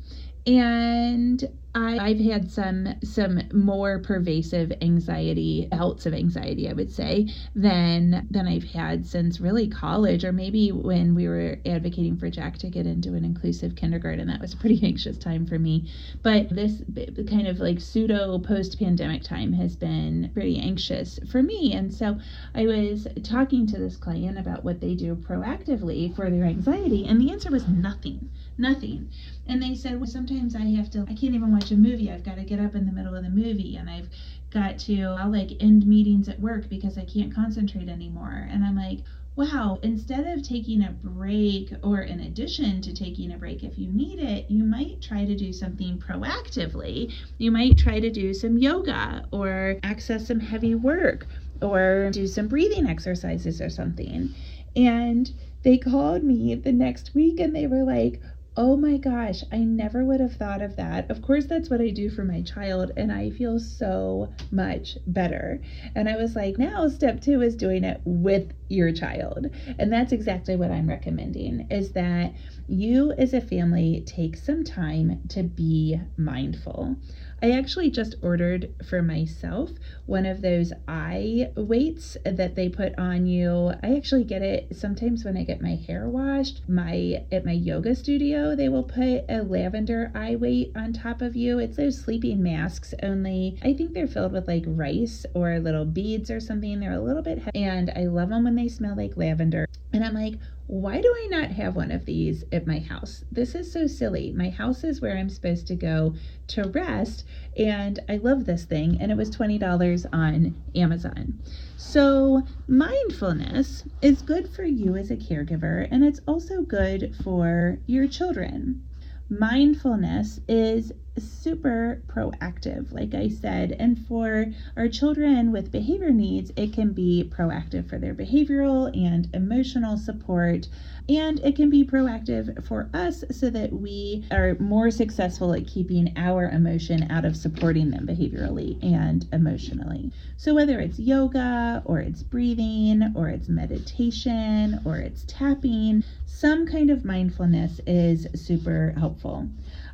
and 0.48 1.44
I, 1.74 2.08
have 2.08 2.18
had 2.18 2.50
some 2.50 2.94
some 3.04 3.42
more 3.52 4.00
pervasive 4.00 4.72
anxiety, 4.80 5.68
bouts 5.70 6.06
of 6.06 6.14
anxiety, 6.14 6.68
I 6.68 6.72
would 6.72 6.90
say, 6.90 7.28
than 7.54 8.26
than 8.30 8.48
I've 8.48 8.64
had 8.64 9.06
since 9.06 9.40
really 9.40 9.68
college, 9.68 10.24
or 10.24 10.32
maybe 10.32 10.72
when 10.72 11.14
we 11.14 11.28
were 11.28 11.58
advocating 11.66 12.16
for 12.16 12.30
Jack 12.30 12.56
to 12.58 12.70
get 12.70 12.87
into 12.87 13.14
an 13.14 13.24
inclusive 13.24 13.76
kindergarten. 13.76 14.26
That 14.26 14.40
was 14.40 14.54
a 14.54 14.56
pretty 14.56 14.80
anxious 14.87 15.18
time 15.18 15.46
for 15.46 15.58
me. 15.58 15.90
But 16.22 16.48
this 16.48 16.82
kind 17.28 17.46
of 17.46 17.61
like 17.61 17.80
pseudo 17.80 18.38
post 18.38 18.78
pandemic 18.78 19.22
time 19.22 19.52
has 19.52 19.76
been 19.76 20.30
pretty 20.32 20.58
anxious 20.58 21.18
for 21.30 21.42
me. 21.42 21.74
And 21.74 21.92
so 21.92 22.18
I 22.54 22.66
was 22.66 23.06
talking 23.22 23.66
to 23.66 23.78
this 23.78 23.96
client 23.96 24.38
about 24.38 24.64
what 24.64 24.80
they 24.80 24.94
do 24.94 25.14
proactively 25.14 26.14
for 26.16 26.30
their 26.30 26.44
anxiety, 26.44 27.06
and 27.06 27.20
the 27.20 27.30
answer 27.30 27.50
was 27.50 27.68
nothing 27.68 28.30
nothing. 28.59 29.11
And 29.47 29.62
they 29.62 29.75
said, 29.75 29.99
well, 29.99 30.07
sometimes 30.07 30.55
I 30.55 30.64
have 30.77 30.90
to, 30.90 31.01
I 31.03 31.14
can't 31.14 31.35
even 31.35 31.53
watch 31.53 31.71
a 31.71 31.77
movie. 31.77 32.11
I've 32.11 32.25
got 32.25 32.37
to 32.37 32.44
get 32.44 32.61
up 32.61 32.75
in 32.75 32.87
the 32.87 32.92
middle 32.92 33.14
of 33.14 33.23
the 33.23 33.31
movie 33.31 33.77
and 33.77 33.88
I've 33.88 34.09
got 34.51 34.79
to, 34.81 35.03
I'll 35.18 35.31
like 35.31 35.53
end 35.61 35.87
meetings 35.87 36.29
at 36.29 36.40
work 36.40 36.68
because 36.68 36.99
I 36.99 37.05
can't 37.05 37.35
concentrate 37.35 37.88
anymore. 37.88 38.49
And 38.51 38.64
I'm 38.64 38.77
like, 38.77 39.01
wow, 39.37 39.79
instead 39.83 40.27
of 40.27 40.42
taking 40.42 40.83
a 40.83 40.90
break 40.90 41.73
or 41.85 42.01
in 42.03 42.18
addition 42.21 42.81
to 42.83 42.92
taking 42.92 43.33
a 43.33 43.38
break, 43.38 43.62
if 43.62 43.79
you 43.79 43.88
need 43.88 44.18
it, 44.18 44.51
you 44.51 44.64
might 44.64 45.01
try 45.01 45.25
to 45.25 45.37
do 45.37 45.53
something 45.53 45.97
proactively. 45.97 47.14
You 47.38 47.53
might 47.53 47.79
try 47.79 48.01
to 48.01 48.11
do 48.11 48.35
some 48.35 48.59
yoga 48.59 49.25
or 49.31 49.79
access 49.85 50.27
some 50.27 50.40
heavy 50.40 50.75
work 50.75 51.29
or 51.62 52.11
do 52.11 52.27
some 52.27 52.49
breathing 52.49 52.88
exercises 52.88 53.61
or 53.61 53.71
something. 53.71 54.35
And 54.75 55.33
they 55.62 55.79
called 55.79 56.25
me 56.25 56.57
the 56.57 56.73
next 56.73 57.14
week 57.14 57.38
and 57.38 57.55
they 57.55 57.68
were 57.68 57.85
like, 57.85 58.21
Oh 58.61 58.77
my 58.77 58.97
gosh, 58.97 59.44
I 59.53 59.59
never 59.59 60.05
would 60.05 60.18
have 60.18 60.35
thought 60.35 60.62
of 60.62 60.75
that. 60.75 61.09
Of 61.12 61.23
course, 61.23 61.47
that's 61.47 61.71
what 61.71 61.81
I 61.81 61.90
do 61.90 62.11
for 62.11 62.25
my 62.25 62.42
child, 62.42 62.90
and 62.97 63.12
I 63.12 63.31
feel 63.31 63.61
so 63.61 64.33
much 64.51 64.99
better. 65.07 65.61
And 65.94 66.09
I 66.09 66.16
was 66.16 66.35
like, 66.35 66.59
now 66.59 66.88
step 66.88 67.21
two 67.21 67.40
is 67.40 67.55
doing 67.55 67.85
it 67.85 68.01
with 68.05 68.51
your 68.68 68.90
child. 68.90 69.47
And 69.79 69.92
that's 69.92 70.11
exactly 70.11 70.57
what 70.57 70.73
I'm 70.73 70.88
recommending 70.88 71.68
is 71.71 71.92
that 71.92 72.35
you 72.66 73.12
as 73.12 73.33
a 73.33 73.40
family 73.40 74.03
take 74.05 74.37
some 74.37 74.64
time 74.64 75.23
to 75.29 75.44
be 75.44 76.01
mindful. 76.16 76.97
I 77.40 77.53
actually 77.53 77.90
just 77.90 78.16
ordered 78.20 78.74
for 78.85 79.01
myself 79.01 79.70
one 80.07 80.27
of 80.27 80.40
those 80.42 80.72
eye 80.88 81.53
weights 81.57 82.16
that 82.24 82.57
they 82.57 82.68
put 82.68 82.98
on 82.98 83.27
you. 83.27 83.72
I 83.81 83.96
actually 83.96 84.24
get 84.24 84.42
it 84.42 84.74
sometimes 84.74 85.24
when 85.24 85.37
I 85.37 85.44
get 85.44 85.62
my 85.62 85.77
hair 85.77 86.09
washed. 86.09 86.62
My 86.68 87.24
at 87.31 87.44
my 87.44 87.53
yoga 87.53 87.94
studio, 87.94 88.57
they 88.57 88.68
will 88.68 88.83
put 88.83 89.24
a 89.29 89.42
lavender 89.42 90.11
eye 90.16 90.35
weight 90.35 90.72
on 90.74 90.92
top 90.92 91.22
of 91.22 91.37
you. 91.37 91.61
It's 91.61 91.77
those 91.77 92.01
sleeping 92.01 92.42
masks, 92.42 92.92
only 93.05 93.57
I 93.62 93.72
think 93.72 93.94
they're 93.94 94.09
filled 94.09 94.33
with 94.33 94.48
like 94.48 94.64
rice 94.66 95.24
or 95.33 95.61
little 95.61 95.85
beads 95.85 96.31
or 96.33 96.40
something. 96.40 96.81
They're 96.81 96.92
a 96.92 97.01
little 97.01 97.22
bit 97.22 97.38
heavy, 97.38 97.62
and 97.62 97.90
I 97.94 98.07
love 98.07 98.31
them 98.31 98.44
when 98.44 98.57
they 98.57 98.68
smell 98.68 98.96
like 98.96 99.16
lavender. 99.16 99.66
And 99.92 100.05
I'm 100.05 100.14
like, 100.14 100.35
why 100.68 101.01
do 101.01 101.09
I 101.09 101.29
not 101.31 101.53
have 101.53 101.77
one 101.77 101.90
of 101.90 102.05
these 102.05 102.44
at 102.53 102.66
my 102.66 102.79
house? 102.79 103.24
This 103.33 103.55
is 103.55 103.72
so 103.72 103.87
silly. 103.87 104.33
My 104.33 104.51
house 104.51 104.85
is 104.85 105.01
where 105.01 105.16
I'm 105.16 105.31
supposed 105.31 105.66
to 105.68 105.74
go 105.74 106.14
to 106.48 106.64
rest, 106.64 107.24
and 107.57 107.98
I 108.07 108.18
love 108.18 108.44
this 108.44 108.64
thing, 108.64 108.98
and 109.01 109.11
it 109.11 109.16
was 109.16 109.31
$20 109.31 110.07
on 110.12 110.62
Amazon. 110.74 111.40
So, 111.79 112.42
mindfulness 112.66 113.85
is 114.03 114.20
good 114.20 114.46
for 114.46 114.64
you 114.64 114.94
as 114.94 115.11
a 115.11 115.16
caregiver, 115.16 115.88
and 115.90 116.05
it's 116.05 116.20
also 116.29 116.61
good 116.61 117.16
for 117.24 117.79
your 117.87 118.07
children. 118.07 118.83
Mindfulness 119.31 120.40
is 120.48 120.92
super 121.26 122.02
proactive, 122.07 122.92
like 122.92 123.14
I 123.14 123.28
said. 123.28 123.76
And 123.78 123.98
for 124.07 124.46
our 124.76 124.88
children 124.88 125.52
with 125.52 125.72
behavior 125.72 126.11
needs, 126.11 126.52
it 126.57 126.72
can 126.72 126.92
be 126.92 127.31
proactive 127.35 127.88
for 127.88 127.98
their 127.98 128.14
behavioral 128.14 128.94
and 128.96 129.28
emotional 129.35 129.96
support. 129.96 130.68
And 131.09 131.40
it 131.40 131.57
can 131.57 131.70
be 131.70 131.85
proactive 131.85 132.66
for 132.66 132.90
us 132.92 133.24
so 133.31 133.48
that 133.50 133.72
we 133.72 134.26
are 134.31 134.57
more 134.61 134.90
successful 134.90 135.54
at 135.54 135.66
keeping 135.66 136.12
our 136.16 136.50
emotion 136.50 137.11
out 137.11 137.24
of 137.24 137.37
supporting 137.37 137.90
them 137.90 138.07
behaviorally 138.07 138.83
and 138.83 139.26
emotionally. 139.33 140.12
So, 140.37 140.54
whether 140.54 140.78
it's 140.81 140.98
yoga 140.98 141.83
or 141.87 142.00
it's 142.00 142.22
breathing 142.22 143.12
or 143.16 143.28
it's 143.28 143.48
meditation 143.48 144.81
or 144.85 144.98
it's 144.98 145.24
tapping, 145.26 146.04
some 146.26 146.66
kind 146.66 146.90
of 146.90 147.04
mindfulness 147.04 147.81
is 147.87 148.28
super 148.35 148.94
helpful. 148.96 149.48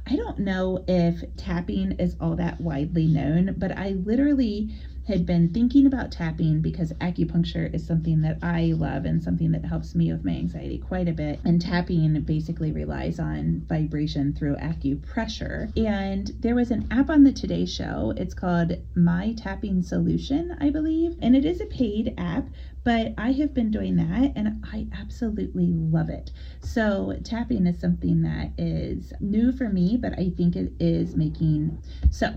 I 0.07 0.17
don't 0.17 0.39
know 0.41 0.85
if 0.87 1.25
tapping 1.37 1.93
is 1.93 2.17
all 2.21 2.37
that 2.37 2.61
widely 2.61 3.07
known, 3.07 3.55
but 3.59 3.77
I 3.77 3.91
literally 3.91 4.75
had 5.07 5.27
been 5.27 5.53
thinking 5.53 5.87
about 5.87 6.11
tapping 6.11 6.61
because 6.61 6.93
acupuncture 6.95 7.73
is 7.75 7.87
something 7.87 8.23
that 8.23 8.39
I 8.43 8.73
love 8.77 9.05
and 9.05 9.23
something 9.23 9.53
that 9.53 9.65
helps 9.65 9.95
me 9.95 10.11
with 10.13 10.25
my 10.25 10.33
anxiety 10.33 10.79
quite 10.79 11.09
a 11.09 11.13
bit. 11.13 11.41
And 11.45 11.61
tapping 11.61 12.21
basically 12.23 12.73
relies 12.73 13.19
on 13.19 13.63
vibration 13.69 14.33
through 14.33 14.57
acupressure. 14.57 15.77
And 15.77 16.33
there 16.41 16.55
was 16.55 16.71
an 16.71 16.89
app 16.91 17.11
on 17.11 17.25
the 17.25 17.33
Today 17.33 17.67
Show. 17.67 18.15
It's 18.17 18.35
called 18.35 18.73
My 18.95 19.35
Tapping 19.35 19.83
Solution, 19.83 20.57
I 20.61 20.71
believe. 20.71 21.17
And 21.21 21.37
it 21.37 21.45
is 21.45 21.61
a 21.61 21.67
paid 21.67 22.15
app, 22.17 22.49
but 22.83 23.13
I 23.19 23.33
have 23.33 23.53
been 23.53 23.71
doing 23.71 23.97
that 23.97 24.33
and 24.37 24.65
I 24.73 24.87
absolutely 24.99 25.69
love 25.69 26.09
it. 26.09 26.31
So, 26.61 27.19
tapping 27.25 27.67
is 27.67 27.79
something 27.79 28.23
that 28.23 28.53
is 28.57 29.13
new 29.21 29.53
for 29.53 29.69
me, 29.69 29.99
but 30.01 30.19
I 30.19 30.31
think 30.31 30.57
it 30.57 30.73
is 30.81 31.15
making 31.15 31.79
so. 32.11 32.35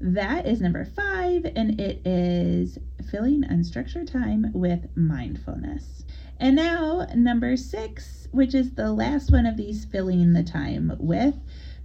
That 0.00 0.46
is 0.46 0.60
number 0.60 0.84
five, 0.84 1.44
and 1.56 1.80
it 1.80 2.06
is 2.06 2.78
filling 3.10 3.42
unstructured 3.42 4.10
time 4.10 4.52
with 4.52 4.96
mindfulness. 4.96 6.04
And 6.38 6.54
now, 6.54 7.06
number 7.14 7.56
six, 7.56 8.28
which 8.30 8.54
is 8.54 8.74
the 8.74 8.92
last 8.92 9.32
one 9.32 9.46
of 9.46 9.56
these 9.56 9.84
filling 9.84 10.32
the 10.32 10.44
time 10.44 10.92
with, 10.98 11.34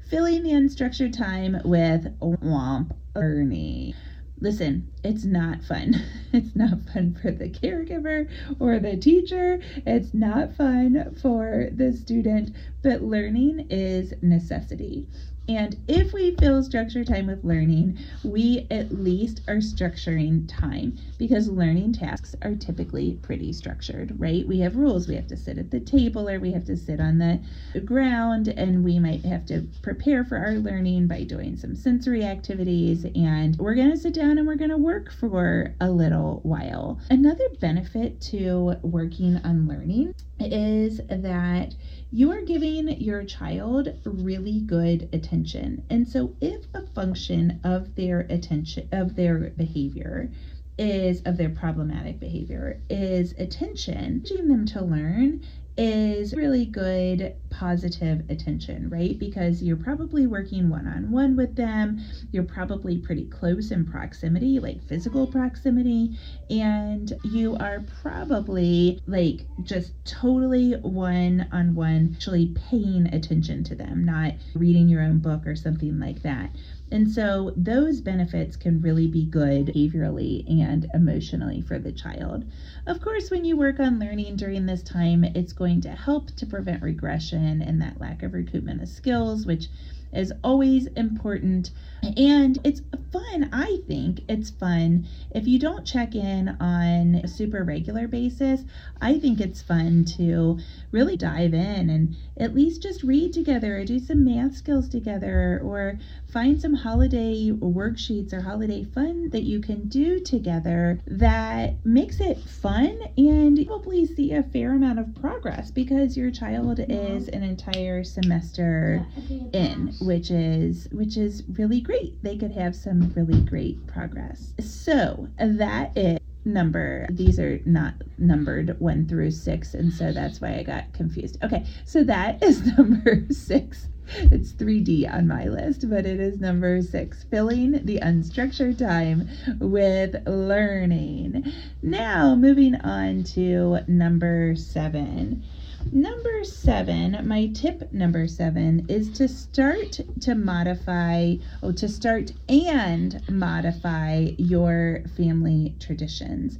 filling 0.10 0.44
the 0.44 0.52
unstructured 0.52 1.18
time 1.18 1.60
with 1.66 2.20
womp 2.20 2.96
learning 3.16 3.96
listen, 4.44 4.92
it's 5.04 5.24
not 5.24 5.64
fun. 5.64 5.96
It's 6.34 6.56
not 6.56 6.82
fun 6.92 7.16
for 7.22 7.30
the 7.30 7.48
caregiver 7.48 8.28
or 8.60 8.80
the 8.80 8.98
teacher. 8.98 9.62
It's 9.86 10.16
not 10.16 10.56
fun 10.56 11.16
for 11.22 11.70
the 11.72 11.94
student, 11.94 12.56
but 12.82 13.04
learning 13.04 13.68
is 13.70 14.16
necessity. 14.24 15.08
And 15.50 15.78
if 15.90 16.14
we 16.14 16.36
fill 16.38 16.64
structure 16.64 17.04
time 17.04 17.28
with 17.28 17.44
learning, 17.44 18.00
we 18.24 18.66
at 18.72 18.94
least 18.94 19.42
are 19.50 19.58
structuring 19.58 20.46
time 20.48 20.98
because 21.18 21.50
learning 21.50 21.94
tasks 21.94 22.34
are 22.42 22.56
typically 22.56 23.16
pretty 23.22 23.52
structured, 23.52 24.18
right? 24.18 24.48
We 24.48 24.60
have 24.60 24.78
rules. 24.78 25.08
We 25.08 25.16
have 25.16 25.28
to 25.28 25.38
sit 25.38 25.58
at 25.58 25.70
the 25.70 25.82
table 25.82 26.30
or 26.30 26.40
we 26.40 26.54
have 26.54 26.64
to 26.66 26.78
sit 26.78 27.02
on 27.02 27.18
the 27.18 27.42
ground, 27.82 28.48
and 28.48 28.86
we 28.86 29.00
might 29.00 29.26
have 29.26 29.46
to 29.48 29.68
prepare 29.82 30.24
for 30.24 30.38
our 30.38 30.54
learning 30.54 31.08
by 31.08 31.24
doing 31.24 31.58
some 31.58 31.76
sensory 31.76 32.24
activities. 32.24 33.06
And 33.16 33.58
we're 33.58 33.76
going 33.76 33.92
to 33.92 33.98
sit 33.98 34.14
down 34.14 34.38
and 34.38 34.48
we're 34.48 34.56
going 34.56 34.70
to 34.70 34.78
work 34.78 35.12
for 35.12 35.76
a 35.82 35.90
little 35.90 36.40
while. 36.44 37.00
Another 37.10 37.50
benefit 37.60 38.22
to 38.22 38.76
working 38.82 39.38
on 39.44 39.68
learning 39.68 40.16
is 40.40 41.02
that 41.10 41.76
you 42.14 42.30
are 42.30 42.44
giving 42.44 42.90
your 43.02 43.24
child 43.24 43.90
really 44.06 44.62
good 44.62 45.10
attention. 45.12 45.82
And 45.90 46.08
so 46.08 46.36
if 46.40 46.68
a 46.76 46.84
function 46.84 47.60
of 47.64 47.96
their 47.96 48.20
attention 48.30 48.88
of 48.92 49.16
their 49.16 49.50
behavior 49.58 50.30
is 50.78 51.22
of 51.22 51.38
their 51.38 51.50
problematic 51.50 52.20
behavior 52.20 52.78
is 52.88 53.34
attention, 53.40 54.22
teaching 54.22 54.48
them 54.48 54.64
to 54.68 54.84
learn 54.84 55.42
is 55.78 56.34
really 56.34 56.66
good 56.66 57.36
positive 57.50 58.24
attention, 58.30 58.90
right? 58.90 59.18
Because 59.18 59.64
you're 59.64 59.78
probably 59.78 60.28
working 60.28 60.70
one 60.70 60.88
on 60.88 61.12
one 61.12 61.36
with 61.36 61.56
them, 61.56 62.00
you're 62.32 62.44
probably 62.44 62.98
pretty 62.98 63.26
close 63.26 63.72
in 63.72 63.86
proximity, 63.86 64.60
like 64.60 64.84
physical 64.84 65.26
proximity, 65.28 66.18
and 66.50 67.14
you 67.24 67.56
are 67.58 67.86
probably 68.02 69.00
like 69.08 69.48
just 69.64 69.94
totally 70.06 70.74
one 70.74 71.48
on 71.52 71.76
one, 71.76 72.12
actually 72.16 72.54
paying 72.70 73.08
attention 73.14 73.64
to 73.64 73.76
them, 73.76 74.04
not 74.04 74.34
reading 74.54 74.88
your 74.88 75.02
own 75.02 75.20
book 75.20 75.46
or 75.48 75.56
something 75.56 76.00
like 76.00 76.22
that. 76.24 76.56
And 76.94 77.10
so 77.10 77.52
those 77.58 78.02
benefits 78.02 78.56
can 78.56 78.80
really 78.80 79.08
be 79.08 79.26
good 79.26 79.66
behaviorally 79.66 80.48
and 80.48 80.86
emotionally 80.94 81.60
for 81.60 81.80
the 81.80 81.92
child. 81.92 82.46
Of 82.86 83.02
course, 83.02 83.32
when 83.32 83.46
you 83.46 83.58
work 83.58 83.80
on 83.80 83.98
learning 83.98 84.36
during 84.36 84.68
this 84.68 84.84
time, 84.84 85.24
it's 85.24 85.54
going 85.54 85.82
to 85.82 85.90
help 85.90 86.36
to 86.36 86.46
prevent 86.46 86.84
regression 86.84 87.64
and 87.64 87.82
that 87.82 88.00
lack 88.00 88.22
of 88.22 88.34
recoupment 88.34 88.84
of 88.84 88.90
skills, 88.90 89.44
which 89.44 89.70
is 90.16 90.34
always 90.44 90.88
important. 90.88 91.72
And 92.18 92.60
it's 92.64 92.82
fun, 93.12 93.50
I 93.54 93.80
think 93.88 94.22
it's 94.28 94.50
fun. 94.50 95.08
If 95.32 95.48
you 95.48 95.60
don't 95.60 95.86
check 95.86 96.16
in 96.16 96.50
on 96.60 97.16
a 97.16 97.28
super 97.28 97.64
regular 97.64 98.08
basis, 98.08 98.62
I 99.02 99.20
think 99.20 99.40
it's 99.40 99.62
fun 99.62 100.06
to 100.18 100.60
really 100.92 101.18
dive 101.18 101.54
in 101.54 101.90
and 101.90 102.16
at 102.38 102.56
least 102.56 102.82
just 102.82 103.04
read 103.04 103.34
together 103.34 103.78
or 103.78 103.86
do 103.86 104.00
some 104.00 104.26
math 104.26 104.56
skills 104.56 104.90
together 104.90 105.62
or 105.64 106.00
find 106.32 106.60
some 106.60 106.74
holiday 106.74 107.52
worksheets 107.52 108.34
or 108.34 108.42
holiday 108.42 108.84
fun 108.84 109.30
that 109.30 109.44
you 109.44 109.60
can 109.62 109.88
do 109.88 110.20
together 110.20 111.00
that 111.06 111.74
makes 111.86 112.20
it 112.20 112.40
fun 112.40 113.00
and 113.18 113.58
you 113.58 113.66
probably 113.66 114.06
see 114.06 114.34
a 114.34 114.42
fair 114.42 114.74
amount 114.74 114.98
of 114.98 115.14
progress 115.22 115.70
because 115.70 116.18
your 116.18 116.32
child 116.32 116.80
is 116.90 117.28
an 117.30 117.44
entire 117.44 118.04
semester 118.04 119.06
in 119.54 119.94
which 120.04 120.30
is 120.32 120.88
which 120.92 121.18
is 121.18 121.44
really 121.54 121.82
great 121.82 122.22
they 122.24 122.38
could 122.38 122.52
have 122.52 122.76
some 122.76 123.12
really 123.16 123.42
great 123.42 123.86
progress 123.88 124.54
so 124.60 125.28
that 125.38 125.96
is 125.98 126.20
number 126.46 127.08
these 127.10 127.40
are 127.40 127.62
not 127.66 127.94
numbered 128.18 128.78
one 128.80 129.08
through 129.08 129.32
six 129.32 129.74
and 129.74 129.94
so 129.94 130.12
that's 130.12 130.42
why 130.42 130.56
i 130.56 130.64
got 130.64 130.92
confused 130.94 131.38
okay 131.44 131.66
so 131.86 132.04
that 132.04 132.42
is 132.44 132.66
number 132.78 133.26
six 133.32 133.88
it's 134.16 134.52
3D 134.54 135.12
on 135.12 135.28
my 135.28 135.46
list, 135.46 135.90
but 135.90 136.06
it 136.06 136.20
is 136.20 136.40
number 136.40 136.82
six 136.82 137.24
filling 137.24 137.86
the 137.86 138.00
unstructured 138.00 138.78
time 138.78 139.30
with 139.60 140.28
learning. 140.28 141.52
Now, 141.82 142.36
moving 142.36 142.76
on 142.76 143.24
to 143.36 143.80
number 143.88 144.56
seven. 144.56 145.44
Number 145.92 146.44
seven, 146.44 147.28
my 147.28 147.48
tip 147.48 147.92
number 147.92 148.28
seven 148.28 148.86
is 148.90 149.12
to 149.12 149.28
start 149.28 150.00
to 150.22 150.34
modify, 150.34 151.36
oh, 151.62 151.72
to 151.74 151.88
start 151.88 152.32
and 152.50 153.22
modify 153.30 154.32
your 154.38 155.04
family 155.16 155.76
traditions. 155.80 156.58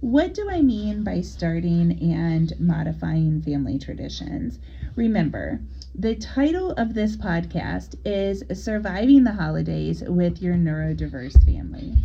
What 0.00 0.32
do 0.32 0.48
I 0.50 0.62
mean 0.62 1.04
by 1.04 1.20
starting 1.20 2.00
and 2.00 2.58
modifying 2.58 3.42
family 3.42 3.78
traditions? 3.78 4.58
Remember, 4.96 5.60
the 5.94 6.14
title 6.14 6.72
of 6.72 6.94
this 6.94 7.16
podcast 7.16 7.96
is 8.04 8.44
Surviving 8.58 9.24
the 9.24 9.32
Holidays 9.32 10.02
with 10.06 10.40
Your 10.40 10.54
Neurodiverse 10.54 11.44
Family. 11.44 11.96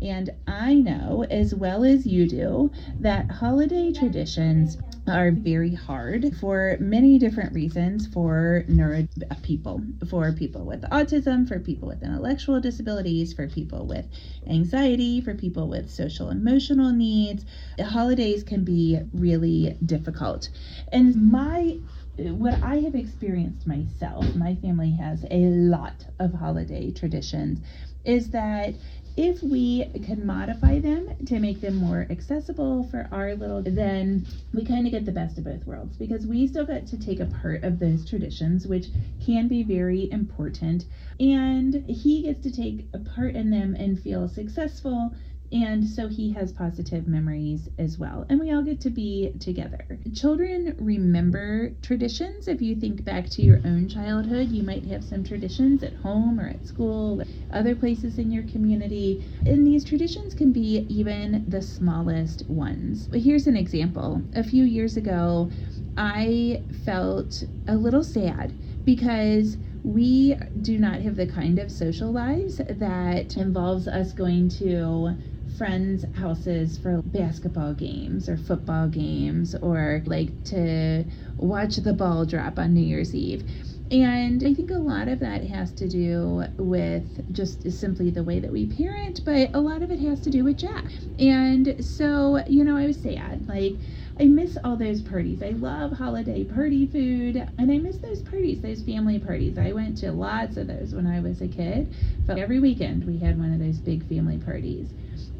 And 0.00 0.30
I 0.46 0.74
know, 0.74 1.26
as 1.30 1.54
well 1.54 1.84
as 1.84 2.06
you 2.06 2.26
do, 2.28 2.70
that 3.00 3.30
holiday 3.30 3.92
traditions 3.92 4.78
are 5.08 5.32
very 5.32 5.74
hard 5.74 6.36
for 6.36 6.76
many 6.78 7.18
different 7.18 7.52
reasons 7.52 8.06
for 8.06 8.64
neuro 8.68 9.06
uh, 9.30 9.34
people, 9.42 9.82
for 10.08 10.32
people 10.32 10.64
with 10.64 10.82
autism, 10.90 11.46
for 11.46 11.58
people 11.58 11.88
with 11.88 12.02
intellectual 12.02 12.60
disabilities, 12.60 13.32
for 13.32 13.48
people 13.48 13.86
with 13.86 14.06
anxiety, 14.46 15.20
for 15.20 15.34
people 15.34 15.68
with 15.68 15.90
social 15.90 16.30
emotional 16.30 16.92
needs. 16.92 17.44
Holidays 17.80 18.44
can 18.44 18.64
be 18.64 19.00
really 19.12 19.76
difficult. 19.84 20.50
And 20.92 21.30
my 21.32 21.78
what 22.18 22.62
I 22.62 22.76
have 22.76 22.94
experienced 22.94 23.66
myself, 23.66 24.36
my 24.36 24.54
family 24.56 24.92
has 24.92 25.24
a 25.30 25.46
lot 25.46 26.06
of 26.20 26.34
holiday 26.34 26.92
traditions, 26.92 27.60
is 28.04 28.30
that 28.30 28.74
if 29.16 29.42
we 29.42 29.84
can 30.04 30.24
modify 30.24 30.78
them 30.78 31.08
to 31.26 31.38
make 31.38 31.60
them 31.60 31.76
more 31.76 32.06
accessible 32.08 32.84
for 32.84 33.08
our 33.12 33.34
little, 33.34 33.62
then 33.62 34.26
we 34.54 34.64
kind 34.64 34.86
of 34.86 34.92
get 34.92 35.04
the 35.04 35.12
best 35.12 35.36
of 35.38 35.44
both 35.44 35.66
worlds 35.66 35.96
because 35.96 36.26
we 36.26 36.46
still 36.46 36.64
get 36.64 36.86
to 36.86 36.98
take 36.98 37.20
a 37.20 37.26
part 37.26 37.62
of 37.62 37.78
those 37.78 38.08
traditions, 38.08 38.66
which 38.66 38.86
can 39.24 39.48
be 39.48 39.62
very 39.62 40.10
important. 40.10 40.86
And 41.20 41.84
he 41.86 42.22
gets 42.22 42.40
to 42.40 42.50
take 42.50 42.88
a 42.94 42.98
part 42.98 43.34
in 43.34 43.50
them 43.50 43.74
and 43.74 44.00
feel 44.00 44.28
successful 44.28 45.12
and 45.52 45.86
so 45.86 46.08
he 46.08 46.32
has 46.32 46.50
positive 46.50 47.06
memories 47.06 47.68
as 47.78 47.98
well. 47.98 48.24
And 48.28 48.40
we 48.40 48.50
all 48.52 48.62
get 48.62 48.80
to 48.82 48.90
be 48.90 49.32
together. 49.38 49.98
Children 50.14 50.74
remember 50.78 51.70
traditions. 51.82 52.48
If 52.48 52.62
you 52.62 52.74
think 52.74 53.04
back 53.04 53.28
to 53.30 53.42
your 53.42 53.60
own 53.64 53.88
childhood, 53.88 54.48
you 54.48 54.62
might 54.62 54.86
have 54.86 55.04
some 55.04 55.22
traditions 55.22 55.82
at 55.82 55.94
home 55.96 56.40
or 56.40 56.48
at 56.48 56.66
school, 56.66 57.20
or 57.20 57.24
other 57.50 57.74
places 57.74 58.18
in 58.18 58.30
your 58.30 58.44
community. 58.44 59.24
And 59.44 59.66
these 59.66 59.84
traditions 59.84 60.34
can 60.34 60.52
be 60.52 60.86
even 60.88 61.44
the 61.46 61.60
smallest 61.60 62.48
ones. 62.48 63.08
But 63.08 63.20
here's 63.20 63.46
an 63.46 63.56
example. 63.56 64.22
A 64.34 64.42
few 64.42 64.64
years 64.64 64.96
ago, 64.96 65.50
I 65.96 66.62
felt 66.84 67.42
a 67.66 67.76
little 67.76 68.02
sad 68.02 68.54
because 68.84 69.58
we 69.84 70.36
do 70.60 70.78
not 70.78 71.00
have 71.02 71.16
the 71.16 71.26
kind 71.26 71.58
of 71.58 71.70
social 71.70 72.10
lives 72.10 72.60
that 72.68 73.36
involves 73.36 73.88
us 73.88 74.12
going 74.12 74.48
to 74.48 75.16
friends' 75.56 76.04
houses 76.14 76.78
for 76.78 77.00
basketball 77.06 77.74
games 77.74 78.28
or 78.28 78.36
football 78.36 78.88
games 78.88 79.54
or 79.56 80.02
like 80.06 80.42
to 80.44 81.04
watch 81.36 81.76
the 81.76 81.92
ball 81.92 82.24
drop 82.24 82.58
on 82.58 82.74
New 82.74 82.80
Year's 82.80 83.14
Eve. 83.14 83.44
And 83.90 84.42
I 84.42 84.54
think 84.54 84.70
a 84.70 84.74
lot 84.74 85.08
of 85.08 85.20
that 85.20 85.44
has 85.44 85.70
to 85.72 85.86
do 85.86 86.44
with 86.56 87.30
just 87.30 87.70
simply 87.70 88.08
the 88.08 88.22
way 88.22 88.40
that 88.40 88.50
we 88.50 88.64
parent, 88.64 89.20
but 89.22 89.50
a 89.54 89.60
lot 89.60 89.82
of 89.82 89.90
it 89.90 90.00
has 90.00 90.20
to 90.20 90.30
do 90.30 90.44
with 90.44 90.56
Jack. 90.56 90.86
And 91.18 91.84
so, 91.84 92.42
you 92.46 92.64
know, 92.64 92.74
I 92.74 92.86
was 92.86 92.98
sad. 92.98 93.46
Like, 93.46 93.74
I 94.18 94.24
miss 94.24 94.56
all 94.64 94.76
those 94.76 95.02
parties. 95.02 95.42
I 95.42 95.50
love 95.50 95.92
holiday 95.92 96.42
party 96.44 96.86
food, 96.86 97.36
and 97.58 97.70
I 97.70 97.78
miss 97.78 97.98
those 97.98 98.22
parties, 98.22 98.62
those 98.62 98.82
family 98.82 99.18
parties. 99.18 99.58
I 99.58 99.72
went 99.72 99.98
to 99.98 100.12
lots 100.12 100.56
of 100.56 100.68
those 100.68 100.94
when 100.94 101.06
I 101.06 101.20
was 101.20 101.42
a 101.42 101.48
kid. 101.48 101.92
But 102.26 102.38
every 102.38 102.60
weekend 102.60 103.04
we 103.04 103.18
had 103.18 103.38
one 103.38 103.52
of 103.52 103.58
those 103.58 103.78
big 103.78 104.08
family 104.08 104.38
parties. 104.38 104.88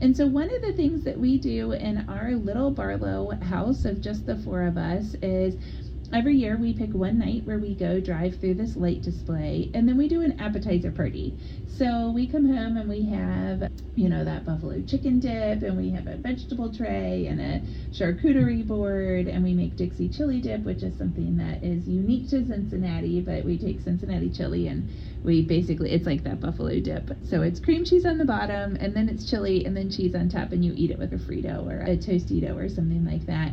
And 0.03 0.17
so, 0.17 0.27
one 0.27 0.51
of 0.53 0.63
the 0.63 0.73
things 0.73 1.05
that 1.05 1.21
we 1.21 1.39
do 1.39 1.71
in 1.71 2.05
our 2.09 2.35
little 2.35 2.73
Barlow 2.73 3.31
house 3.41 3.85
of 3.85 4.01
just 4.01 4.27
the 4.27 4.35
four 4.35 4.65
of 4.65 4.77
us 4.77 5.15
is 5.23 5.55
every 6.13 6.37
year 6.37 6.57
we 6.59 6.75
pick 6.75 6.93
one 6.93 7.19
night 7.19 7.43
where 7.45 7.59
we 7.59 7.75
go 7.75 7.99
drive 7.99 8.39
through 8.39 8.55
this 8.55 8.77
light 8.77 9.03
display 9.03 9.71
and 9.75 9.89
then 9.89 9.97
we 9.97 10.09
do 10.09 10.21
an 10.21 10.39
appetizer 10.39 10.91
party. 10.91 11.35
So 11.67 12.11
we 12.11 12.27
come 12.27 12.47
home 12.47 12.77
and 12.77 12.89
we 12.89 13.03
have, 13.11 13.71
you 13.95 14.11
know, 14.11 14.25
that 14.25 14.45
buffalo 14.45 14.83
chicken 14.83 15.21
dip 15.21 15.63
and 15.63 15.77
we 15.77 15.91
have 15.91 16.07
a 16.07 16.17
vegetable 16.17 16.73
tray 16.73 17.27
and 17.29 17.41
a 17.41 17.63
charcuterie 17.93 18.67
board 18.67 19.27
and 19.27 19.43
we 19.43 19.55
make 19.55 19.77
Dixie 19.77 20.11
chili 20.11 20.41
dip, 20.41 20.65
which 20.65 20.83
is 20.83 20.97
something 20.99 21.39
that 21.39 21.65
is 21.65 21.89
unique 21.89 22.29
to 22.31 22.47
Cincinnati, 22.47 23.21
but 23.21 23.45
we 23.45 23.59
take 23.59 23.81
Cincinnati 23.81 24.29
chili 24.29 24.69
and 24.69 24.91
we 25.25 25.43
basically 25.43 25.93
it's 25.93 26.07
like 26.07 26.25
that 26.25 26.41
buffalo 26.41 26.79
dip. 26.79 27.11
So 27.25 27.41
it's 27.41 27.59
cream 27.59 27.85
cheese 27.85 28.05
on 28.05 28.19
the 28.19 28.27
bottom 28.27 28.77
and 28.77 28.95
then 28.95 29.09
it's 29.09 29.29
chili 29.29 29.65
and 29.65 29.75
then 29.75 29.91
cheese 29.91 30.15
on 30.15 30.29
top 30.29 30.53
and 30.53 30.63
you 30.63 30.75
eat 30.77 30.91
it 30.91 30.99
with 30.99 31.13
a 31.15 31.17
Frito 31.17 31.67
or 31.67 31.81
a 31.81 31.97
Tostito 31.97 32.55
or 32.57 32.69
something 32.69 33.07
like 33.07 33.25
that. 33.27 33.53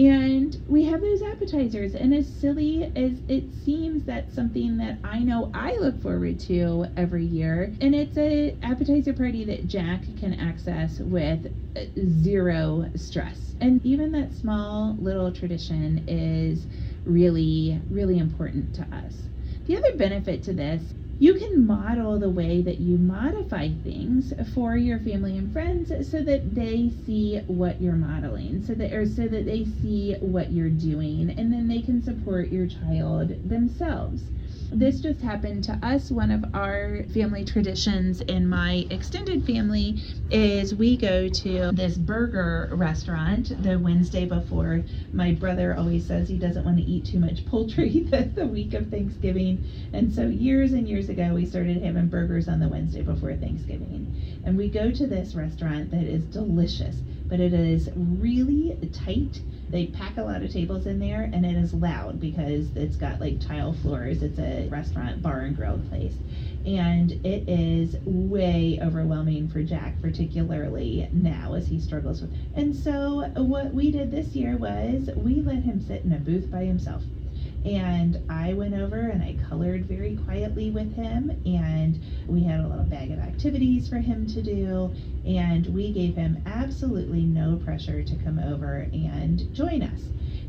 And 0.00 0.56
we 0.66 0.84
have 0.84 1.02
those 1.02 1.20
appetizers 1.20 1.94
and 1.94 2.14
as 2.14 2.26
silly 2.26 2.90
as 2.96 3.20
it 3.28 3.52
seems 3.52 4.04
that's 4.04 4.34
something 4.34 4.78
that 4.78 4.98
I 5.04 5.18
know 5.18 5.50
I 5.52 5.76
look 5.78 6.00
forward 6.00 6.40
to 6.40 6.86
every 6.96 7.26
year 7.26 7.76
and 7.82 7.94
it's 7.94 8.16
a 8.16 8.56
appetizer 8.62 9.12
party 9.12 9.44
that 9.44 9.66
Jack 9.66 10.04
can 10.18 10.32
access 10.32 11.00
with 11.00 11.48
uh, 11.76 11.80
zero 11.98 12.90
stress. 12.96 13.54
And 13.60 13.84
even 13.84 14.12
that 14.12 14.32
small 14.32 14.96
little 14.98 15.30
tradition 15.32 16.02
is 16.08 16.66
really 17.04 17.78
really 17.90 18.16
important 18.16 18.74
to 18.76 18.82
us. 18.96 19.28
The 19.66 19.76
other 19.76 19.98
benefit 19.98 20.42
to 20.44 20.54
this 20.54 20.94
you 21.20 21.34
can 21.34 21.66
model 21.66 22.18
the 22.18 22.30
way 22.30 22.62
that 22.62 22.80
you 22.80 22.96
modify 22.96 23.68
things 23.84 24.32
for 24.54 24.74
your 24.74 24.98
family 24.98 25.36
and 25.36 25.52
friends 25.52 25.92
so 26.10 26.22
that 26.22 26.54
they 26.54 26.88
see 27.04 27.36
what 27.46 27.78
you're 27.78 27.94
modeling 27.94 28.64
so 28.64 28.74
that 28.74 28.90
or 28.90 29.04
so 29.04 29.28
that 29.28 29.44
they 29.44 29.66
see 29.82 30.14
what 30.20 30.50
you're 30.50 30.70
doing 30.70 31.30
and 31.38 31.52
then 31.52 31.68
they 31.68 31.82
can 31.82 32.02
support 32.02 32.48
your 32.50 32.66
child 32.66 33.28
themselves 33.46 34.22
this 34.72 35.00
just 35.00 35.20
happened 35.20 35.64
to 35.64 35.78
us. 35.82 36.10
One 36.10 36.30
of 36.30 36.44
our 36.54 37.02
family 37.12 37.44
traditions 37.44 38.20
in 38.20 38.48
my 38.48 38.86
extended 38.90 39.44
family 39.44 40.00
is 40.30 40.74
we 40.74 40.96
go 40.96 41.28
to 41.28 41.72
this 41.72 41.96
burger 41.96 42.70
restaurant 42.72 43.62
the 43.62 43.78
Wednesday 43.78 44.26
before. 44.26 44.82
My 45.12 45.32
brother 45.32 45.74
always 45.76 46.06
says 46.06 46.28
he 46.28 46.38
doesn't 46.38 46.64
want 46.64 46.78
to 46.78 46.84
eat 46.84 47.06
too 47.06 47.18
much 47.18 47.44
poultry 47.46 48.00
the, 48.10 48.30
the 48.34 48.46
week 48.46 48.74
of 48.74 48.88
Thanksgiving. 48.90 49.64
And 49.92 50.12
so 50.12 50.22
years 50.22 50.72
and 50.72 50.88
years 50.88 51.08
ago, 51.08 51.34
we 51.34 51.46
started 51.46 51.82
having 51.82 52.08
burgers 52.08 52.48
on 52.48 52.60
the 52.60 52.68
Wednesday 52.68 53.02
before 53.02 53.34
Thanksgiving. 53.34 54.40
And 54.44 54.56
we 54.56 54.68
go 54.68 54.90
to 54.90 55.06
this 55.06 55.34
restaurant 55.34 55.90
that 55.90 56.04
is 56.04 56.24
delicious, 56.24 56.96
but 57.30 57.40
it 57.40 57.54
is 57.54 57.88
really 57.96 58.78
tight 58.92 59.40
they 59.70 59.86
pack 59.86 60.16
a 60.16 60.22
lot 60.22 60.42
of 60.42 60.52
tables 60.52 60.86
in 60.86 60.98
there 60.98 61.30
and 61.32 61.46
it 61.46 61.56
is 61.56 61.72
loud 61.72 62.18
because 62.18 62.74
it's 62.74 62.96
got 62.96 63.20
like 63.20 63.38
tile 63.40 63.72
floors. 63.72 64.22
It's 64.22 64.38
a 64.38 64.68
restaurant, 64.68 65.22
bar, 65.22 65.42
and 65.42 65.54
grill 65.54 65.78
place. 65.88 66.16
And 66.66 67.12
it 67.24 67.48
is 67.48 67.96
way 68.04 68.80
overwhelming 68.82 69.48
for 69.48 69.62
Jack, 69.62 70.00
particularly 70.02 71.08
now 71.12 71.54
as 71.54 71.68
he 71.68 71.78
struggles 71.78 72.20
with. 72.20 72.32
And 72.54 72.74
so, 72.74 73.28
what 73.36 73.72
we 73.72 73.92
did 73.92 74.10
this 74.10 74.34
year 74.34 74.56
was 74.56 75.08
we 75.16 75.40
let 75.40 75.62
him 75.62 75.80
sit 75.80 76.04
in 76.04 76.12
a 76.12 76.18
booth 76.18 76.50
by 76.50 76.64
himself 76.64 77.04
and 77.64 78.18
I 78.30 78.54
went 78.54 78.74
over 78.74 78.96
and 78.96 79.22
I 79.22 79.36
colored 79.48 79.86
very 79.86 80.16
quietly 80.24 80.70
with 80.70 80.94
him, 80.94 81.30
and 81.44 82.00
we 82.26 82.42
had 82.42 82.60
a 82.60 82.66
little 82.66 82.84
bag 82.84 83.10
of 83.10 83.18
activities 83.18 83.88
for 83.88 83.98
him 83.98 84.26
to 84.28 84.42
do, 84.42 84.90
and 85.26 85.66
we 85.66 85.92
gave 85.92 86.14
him 86.14 86.42
absolutely 86.46 87.22
no 87.22 87.56
pressure 87.56 88.02
to 88.02 88.16
come 88.16 88.38
over 88.38 88.88
and 88.92 89.52
join 89.54 89.82
us. 89.82 90.00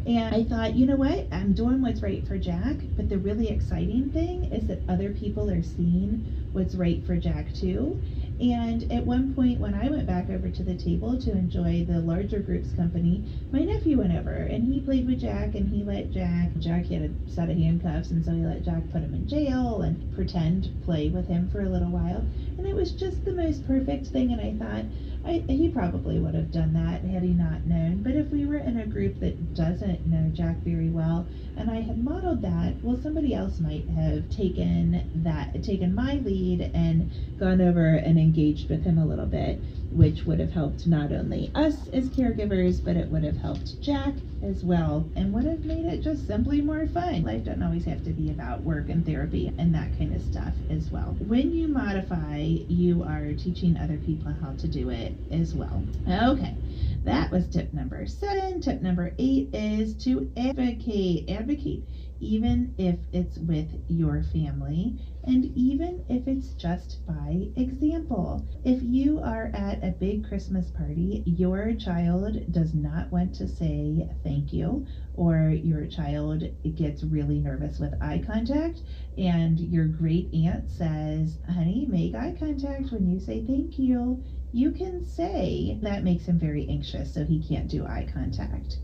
And 0.05 0.33
I 0.33 0.43
thought, 0.43 0.75
you 0.75 0.87
know 0.87 0.95
what? 0.95 1.27
I'm 1.31 1.53
doing 1.53 1.81
what's 1.81 2.01
right 2.01 2.25
for 2.27 2.37
Jack, 2.37 2.77
but 2.95 3.07
the 3.07 3.19
really 3.19 3.49
exciting 3.49 4.09
thing 4.09 4.45
is 4.45 4.67
that 4.67 4.81
other 4.89 5.11
people 5.11 5.49
are 5.49 5.61
seeing 5.61 6.25
what's 6.53 6.75
right 6.75 7.05
for 7.05 7.17
Jack 7.17 7.53
too. 7.53 7.99
And 8.41 8.91
at 8.91 9.05
one 9.05 9.35
point, 9.35 9.59
when 9.59 9.75
I 9.75 9.87
went 9.87 10.07
back 10.07 10.31
over 10.31 10.49
to 10.49 10.63
the 10.63 10.73
table 10.73 11.15
to 11.15 11.35
enjoy 11.37 11.85
the 11.85 12.01
larger 12.01 12.39
group's 12.39 12.71
company, 12.71 13.21
my 13.51 13.63
nephew 13.63 13.99
went 13.99 14.13
over 14.13 14.31
and 14.31 14.65
he 14.73 14.79
played 14.79 15.05
with 15.05 15.19
Jack 15.19 15.53
and 15.53 15.69
he 15.69 15.83
let 15.83 16.11
Jack, 16.11 16.49
Jack 16.59 16.87
had 16.87 17.03
a 17.03 17.11
set 17.29 17.51
of 17.51 17.57
handcuffs, 17.57 18.09
and 18.09 18.25
so 18.25 18.33
he 18.33 18.43
let 18.43 18.63
Jack 18.63 18.89
put 18.89 19.03
him 19.03 19.13
in 19.13 19.27
jail 19.27 19.83
and 19.83 19.95
pretend 20.15 20.69
play 20.81 21.07
with 21.07 21.27
him 21.27 21.45
for 21.45 21.61
a 21.61 21.69
little 21.69 21.91
while. 21.91 22.25
And 22.57 22.65
it 22.65 22.73
was 22.75 22.89
just 22.91 23.23
the 23.25 23.31
most 23.31 23.63
perfect 23.67 24.07
thing. 24.07 24.31
And 24.31 24.41
I 24.41 24.53
thought, 24.53 24.85
I, 25.23 25.45
he 25.47 25.69
probably 25.69 26.17
would 26.19 26.33
have 26.33 26.49
done 26.51 26.73
that 26.73 27.03
had 27.05 27.23
he 27.23 27.33
not 27.33 27.67
known. 27.67 28.01
But 28.01 28.15
if 28.15 28.31
we 28.31 28.45
were 28.45 28.57
in 28.57 28.77
a 28.77 28.87
group 28.87 29.19
that 29.19 29.53
doesn't 29.53 30.05
know 30.07 30.29
Jack 30.29 30.63
very 30.63 30.89
well, 30.89 31.27
and 31.55 31.69
I 31.69 31.81
had 31.81 31.97
modeled 31.97 32.41
that, 32.41 32.83
well, 32.83 32.95
somebody 32.97 33.33
else 33.33 33.59
might 33.59 33.87
have 33.89 34.29
taken 34.29 35.03
that, 35.13 35.61
taken 35.63 35.93
my 35.93 36.15
lead 36.15 36.71
and 36.73 37.11
gone 37.37 37.61
over 37.61 37.95
and 37.95 38.17
engaged 38.17 38.69
with 38.69 38.83
him 38.83 38.97
a 38.97 39.05
little 39.05 39.27
bit, 39.27 39.63
which 39.91 40.25
would 40.25 40.39
have 40.39 40.51
helped 40.51 40.87
not 40.87 41.11
only 41.11 41.51
us 41.55 41.87
as 41.89 42.09
caregivers, 42.09 42.83
but 42.83 42.95
it 42.95 43.09
would 43.09 43.23
have 43.23 43.37
helped 43.37 43.79
Jack 43.81 44.15
as 44.41 44.63
well, 44.63 45.11
and 45.15 45.33
would 45.33 45.45
have 45.45 45.63
made 45.65 45.85
it 45.85 46.01
just 46.01 46.25
simply 46.25 46.61
more 46.61 46.87
fun. 46.87 47.23
Life 47.23 47.43
doesn't 47.43 47.61
always 47.61 47.85
have 47.85 48.03
to 48.03 48.11
be 48.11 48.31
about 48.31 48.63
work 48.63 48.89
and 48.89 49.05
therapy 49.05 49.51
and 49.57 49.73
that 49.75 49.97
kind 49.97 50.15
of 50.15 50.21
stuff 50.21 50.55
as 50.69 50.89
well. 50.91 51.15
When 51.19 51.53
you 51.53 51.67
modify, 51.67 52.39
you 52.39 53.03
are 53.03 53.33
teaching 53.33 53.77
other 53.77 53.97
people 53.97 54.33
how 54.41 54.53
to 54.53 54.67
do 54.67 54.89
it 54.89 55.15
as 55.29 55.53
well. 55.53 55.85
Okay. 56.09 56.57
That 57.03 57.31
was 57.31 57.47
tip 57.49 57.73
number 57.73 58.05
seven. 58.07 58.61
Tip 58.61 58.81
number 58.81 59.13
eight 59.19 59.49
is 59.53 59.95
to 60.03 60.31
advocate. 60.37 61.29
Advocate, 61.29 61.83
even 62.19 62.73
if 62.77 62.99
it's 63.11 63.37
with 63.37 63.69
your 63.87 64.23
family 64.23 64.99
and 65.23 65.45
even 65.55 66.03
if 66.09 66.27
it's 66.27 66.53
just 66.53 67.05
by 67.05 67.49
example. 67.55 68.45
If 68.63 68.81
you 68.83 69.19
are 69.19 69.51
at 69.53 69.83
a 69.83 69.91
big 69.91 70.27
Christmas 70.27 70.69
party, 70.71 71.23
your 71.25 71.73
child 71.73 72.51
does 72.51 72.73
not 72.73 73.11
want 73.11 73.33
to 73.35 73.47
say 73.47 74.07
thank 74.23 74.53
you, 74.53 74.85
or 75.13 75.49
your 75.49 75.85
child 75.85 76.43
gets 76.75 77.03
really 77.03 77.39
nervous 77.39 77.79
with 77.79 77.93
eye 78.01 78.19
contact, 78.19 78.81
and 79.17 79.59
your 79.59 79.85
great 79.85 80.33
aunt 80.33 80.69
says, 80.69 81.37
Honey, 81.49 81.85
make 81.85 82.15
eye 82.15 82.33
contact 82.37 82.91
when 82.91 83.07
you 83.07 83.19
say 83.19 83.41
thank 83.41 83.79
you 83.79 84.21
you 84.53 84.69
can 84.71 85.03
say 85.03 85.77
that 85.81 86.03
makes 86.03 86.25
him 86.25 86.37
very 86.37 86.65
anxious, 86.67 87.13
so 87.13 87.23
he 87.23 87.39
can't 87.39 87.67
do 87.67 87.85
eye 87.85 88.05
contact. 88.11 88.77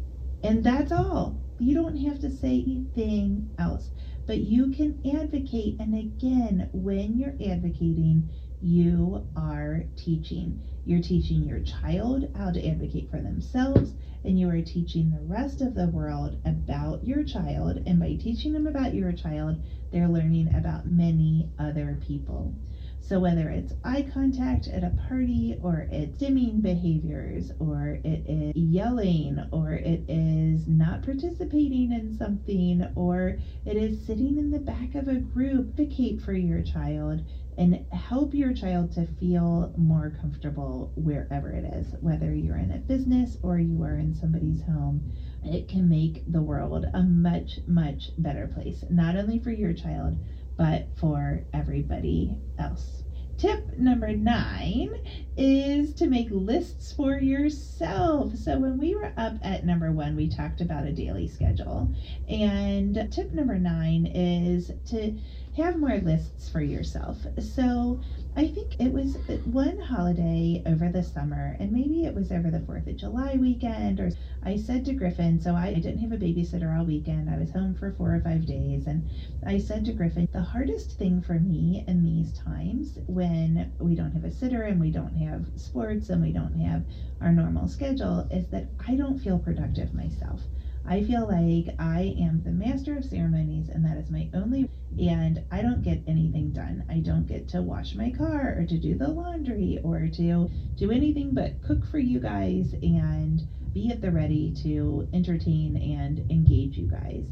And 0.44 0.64
that's 0.64 0.92
all. 0.92 1.36
You 1.60 1.74
don't 1.74 1.98
have 1.98 2.20
to 2.20 2.30
say 2.30 2.64
anything 2.66 3.50
else, 3.58 3.90
but 4.28 4.42
you 4.42 4.72
can 4.72 5.00
advocate. 5.16 5.78
And 5.80 5.96
again, 5.96 6.70
when 6.74 7.18
you're 7.18 7.34
advocating, 7.50 8.30
you 8.62 9.26
are 9.36 9.86
teaching. 9.96 10.60
You're 10.86 11.02
teaching 11.02 11.44
your 11.44 11.60
child 11.62 12.30
how 12.36 12.52
to 12.52 12.68
advocate 12.68 13.10
for 13.10 13.22
themselves, 13.22 13.94
and 14.24 14.40
you 14.40 14.50
are 14.50 14.62
teaching 14.62 15.12
the 15.12 15.22
rest 15.22 15.62
of 15.62 15.76
the 15.76 15.88
world 15.88 16.36
about 16.46 17.06
your 17.06 17.24
child. 17.24 17.80
And 17.86 18.00
by 18.00 18.16
teaching 18.16 18.54
them 18.54 18.68
about 18.68 18.94
your 18.94 19.14
child, 19.14 19.58
they're 19.92 20.10
learning 20.10 20.54
about 20.54 20.86
many 20.86 21.48
other 21.58 21.98
people. 22.08 22.54
So, 23.00 23.20
whether 23.22 23.50
it's 23.50 23.74
eye 23.86 24.02
contact 24.02 24.68
at 24.68 24.84
a 24.84 24.90
party, 25.08 25.58
or 25.62 25.88
it's 25.92 26.18
dimming 26.18 26.60
behaviors, 26.60 27.52
or 27.60 28.00
it 28.04 28.26
is 28.28 28.52
yelling, 28.56 29.40
or 29.52 29.74
it 29.74 30.04
is 30.10 30.68
not 30.68 31.04
participating 31.04 31.94
in 31.94 32.18
something, 32.18 32.86
or 32.96 33.38
it 33.66 33.78
is 33.78 34.06
sitting 34.06 34.38
in 34.38 34.52
the 34.52 34.60
back 34.60 34.96
of 34.96 35.08
a 35.08 35.18
group, 35.18 35.70
advocate 35.70 36.20
for 36.22 36.34
your 36.34 36.62
child 36.62 37.22
and 37.58 37.86
help 37.92 38.34
your 38.34 38.54
child 38.54 38.92
to 38.92 39.06
feel 39.06 39.74
more 39.78 40.10
comfortable 40.10 40.92
wherever 40.96 41.50
it 41.50 41.66
is, 41.74 41.96
whether 42.02 42.34
you're 42.34 42.58
in 42.58 42.72
a 42.72 42.78
business 42.78 43.38
or 43.42 43.58
you 43.58 43.82
are 43.82 43.98
in 43.98 44.14
somebody's 44.14 44.62
home. 44.62 45.02
It 45.44 45.68
can 45.68 45.88
make 45.90 46.24
the 46.28 46.42
world 46.42 46.86
a 46.94 47.04
much, 47.04 47.60
much 47.68 48.12
better 48.18 48.48
place, 48.48 48.84
not 48.90 49.16
only 49.16 49.40
for 49.40 49.52
your 49.52 49.74
child, 49.74 50.18
but 50.58 50.88
for 50.96 51.44
everybody 51.54 52.38
else. 52.58 53.04
Tip 53.38 53.78
number 53.78 54.14
nine 54.14 54.96
is 55.38 55.94
to 55.94 56.08
make 56.08 56.28
lists 56.32 56.92
for 56.92 57.20
yourself. 57.20 58.36
So, 58.36 58.58
when 58.58 58.80
we 58.80 58.96
were 58.96 59.14
up 59.16 59.36
at 59.44 59.64
number 59.64 59.92
one, 59.92 60.16
we 60.16 60.28
talked 60.28 60.60
about 60.60 60.88
a 60.88 60.92
daily 60.92 61.28
schedule. 61.28 61.94
And 62.28 63.08
tip 63.12 63.32
number 63.34 63.60
nine 63.60 64.08
is 64.08 64.72
to 64.86 65.16
have 65.58 65.80
more 65.80 65.98
lists 65.98 66.50
for 66.50 66.62
yourself. 66.62 67.18
So, 67.40 68.00
I 68.36 68.48
think 68.48 68.80
it 68.80 68.94
was 68.94 69.16
one 69.46 69.80
holiday 69.80 70.62
over 70.68 70.90
the 70.90 71.02
summer, 71.02 71.58
and 71.60 71.72
maybe 71.72 72.06
it 72.06 72.14
was 72.14 72.32
over 72.32 72.52
the 72.52 72.60
4th 72.60 72.86
of 72.86 72.96
July 72.96 73.34
weekend, 73.34 74.00
or 74.00 74.12
I 74.44 74.58
said 74.58 74.86
to 74.86 74.94
Griffin, 74.94 75.42
so 75.42 75.56
I 75.56 75.74
didn't 75.74 75.98
have 76.02 76.12
a 76.12 76.18
babysitter 76.18 76.78
all 76.78 76.86
weekend. 76.86 77.32
I 77.32 77.40
was 77.40 77.52
home 77.52 77.74
for 77.74 77.92
four 77.94 78.14
or 78.14 78.22
five 78.22 78.46
days, 78.46 78.86
and 78.86 79.10
I 79.44 79.58
said 79.58 79.86
to 79.86 79.94
Griffin, 79.94 80.28
the 80.32 80.42
hardest 80.42 81.00
thing 81.00 81.20
for 81.20 81.40
me 81.40 81.84
in 81.88 82.04
these 82.04 82.38
times 82.38 83.00
when 83.08 83.72
we 83.80 83.96
don't 83.96 84.12
have 84.12 84.26
a 84.26 84.32
sitter 84.32 84.62
and 84.62 84.80
we 84.80 84.92
don't 84.92 85.16
have 85.16 85.48
sports 85.56 86.10
and 86.10 86.22
we 86.22 86.32
don't 86.32 86.60
have 86.60 86.84
our 87.20 87.32
normal 87.32 87.68
schedule 87.68 88.28
is 88.30 88.48
that 88.50 88.68
I 88.88 88.96
don't 88.96 89.18
feel 89.18 89.40
productive 89.40 89.96
myself. 89.96 90.44
I 90.90 91.04
feel 91.04 91.28
like 91.28 91.76
I 91.80 92.16
am 92.18 92.42
the 92.44 92.52
master 92.52 92.96
of 92.96 93.04
ceremonies 93.04 93.68
and 93.68 93.84
that 93.86 93.98
is 93.98 94.10
my 94.10 94.30
only 94.34 94.70
and 94.98 95.44
I 95.52 95.62
don't 95.62 95.84
get 95.84 96.02
anything 96.08 96.52
done. 96.52 96.86
I 96.90 97.00
don't 97.00 97.28
get 97.28 97.50
to 97.50 97.62
wash 97.62 97.94
my 97.94 98.10
car 98.10 98.56
or 98.58 98.66
to 98.66 98.78
do 98.78 98.98
the 98.98 99.10
laundry 99.10 99.80
or 99.84 100.08
to 100.08 100.50
do 100.78 100.92
anything 100.92 101.34
but 101.34 101.62
cook 101.62 101.86
for 101.86 102.00
you 102.00 102.20
guys 102.22 102.74
and 102.82 103.46
be 103.74 103.92
at 103.92 104.02
the 104.02 104.12
ready 104.12 104.54
to 104.64 105.10
entertain 105.12 105.76
and 105.76 106.20
engage 106.32 106.78
you 106.78 106.88
guys. 106.88 107.26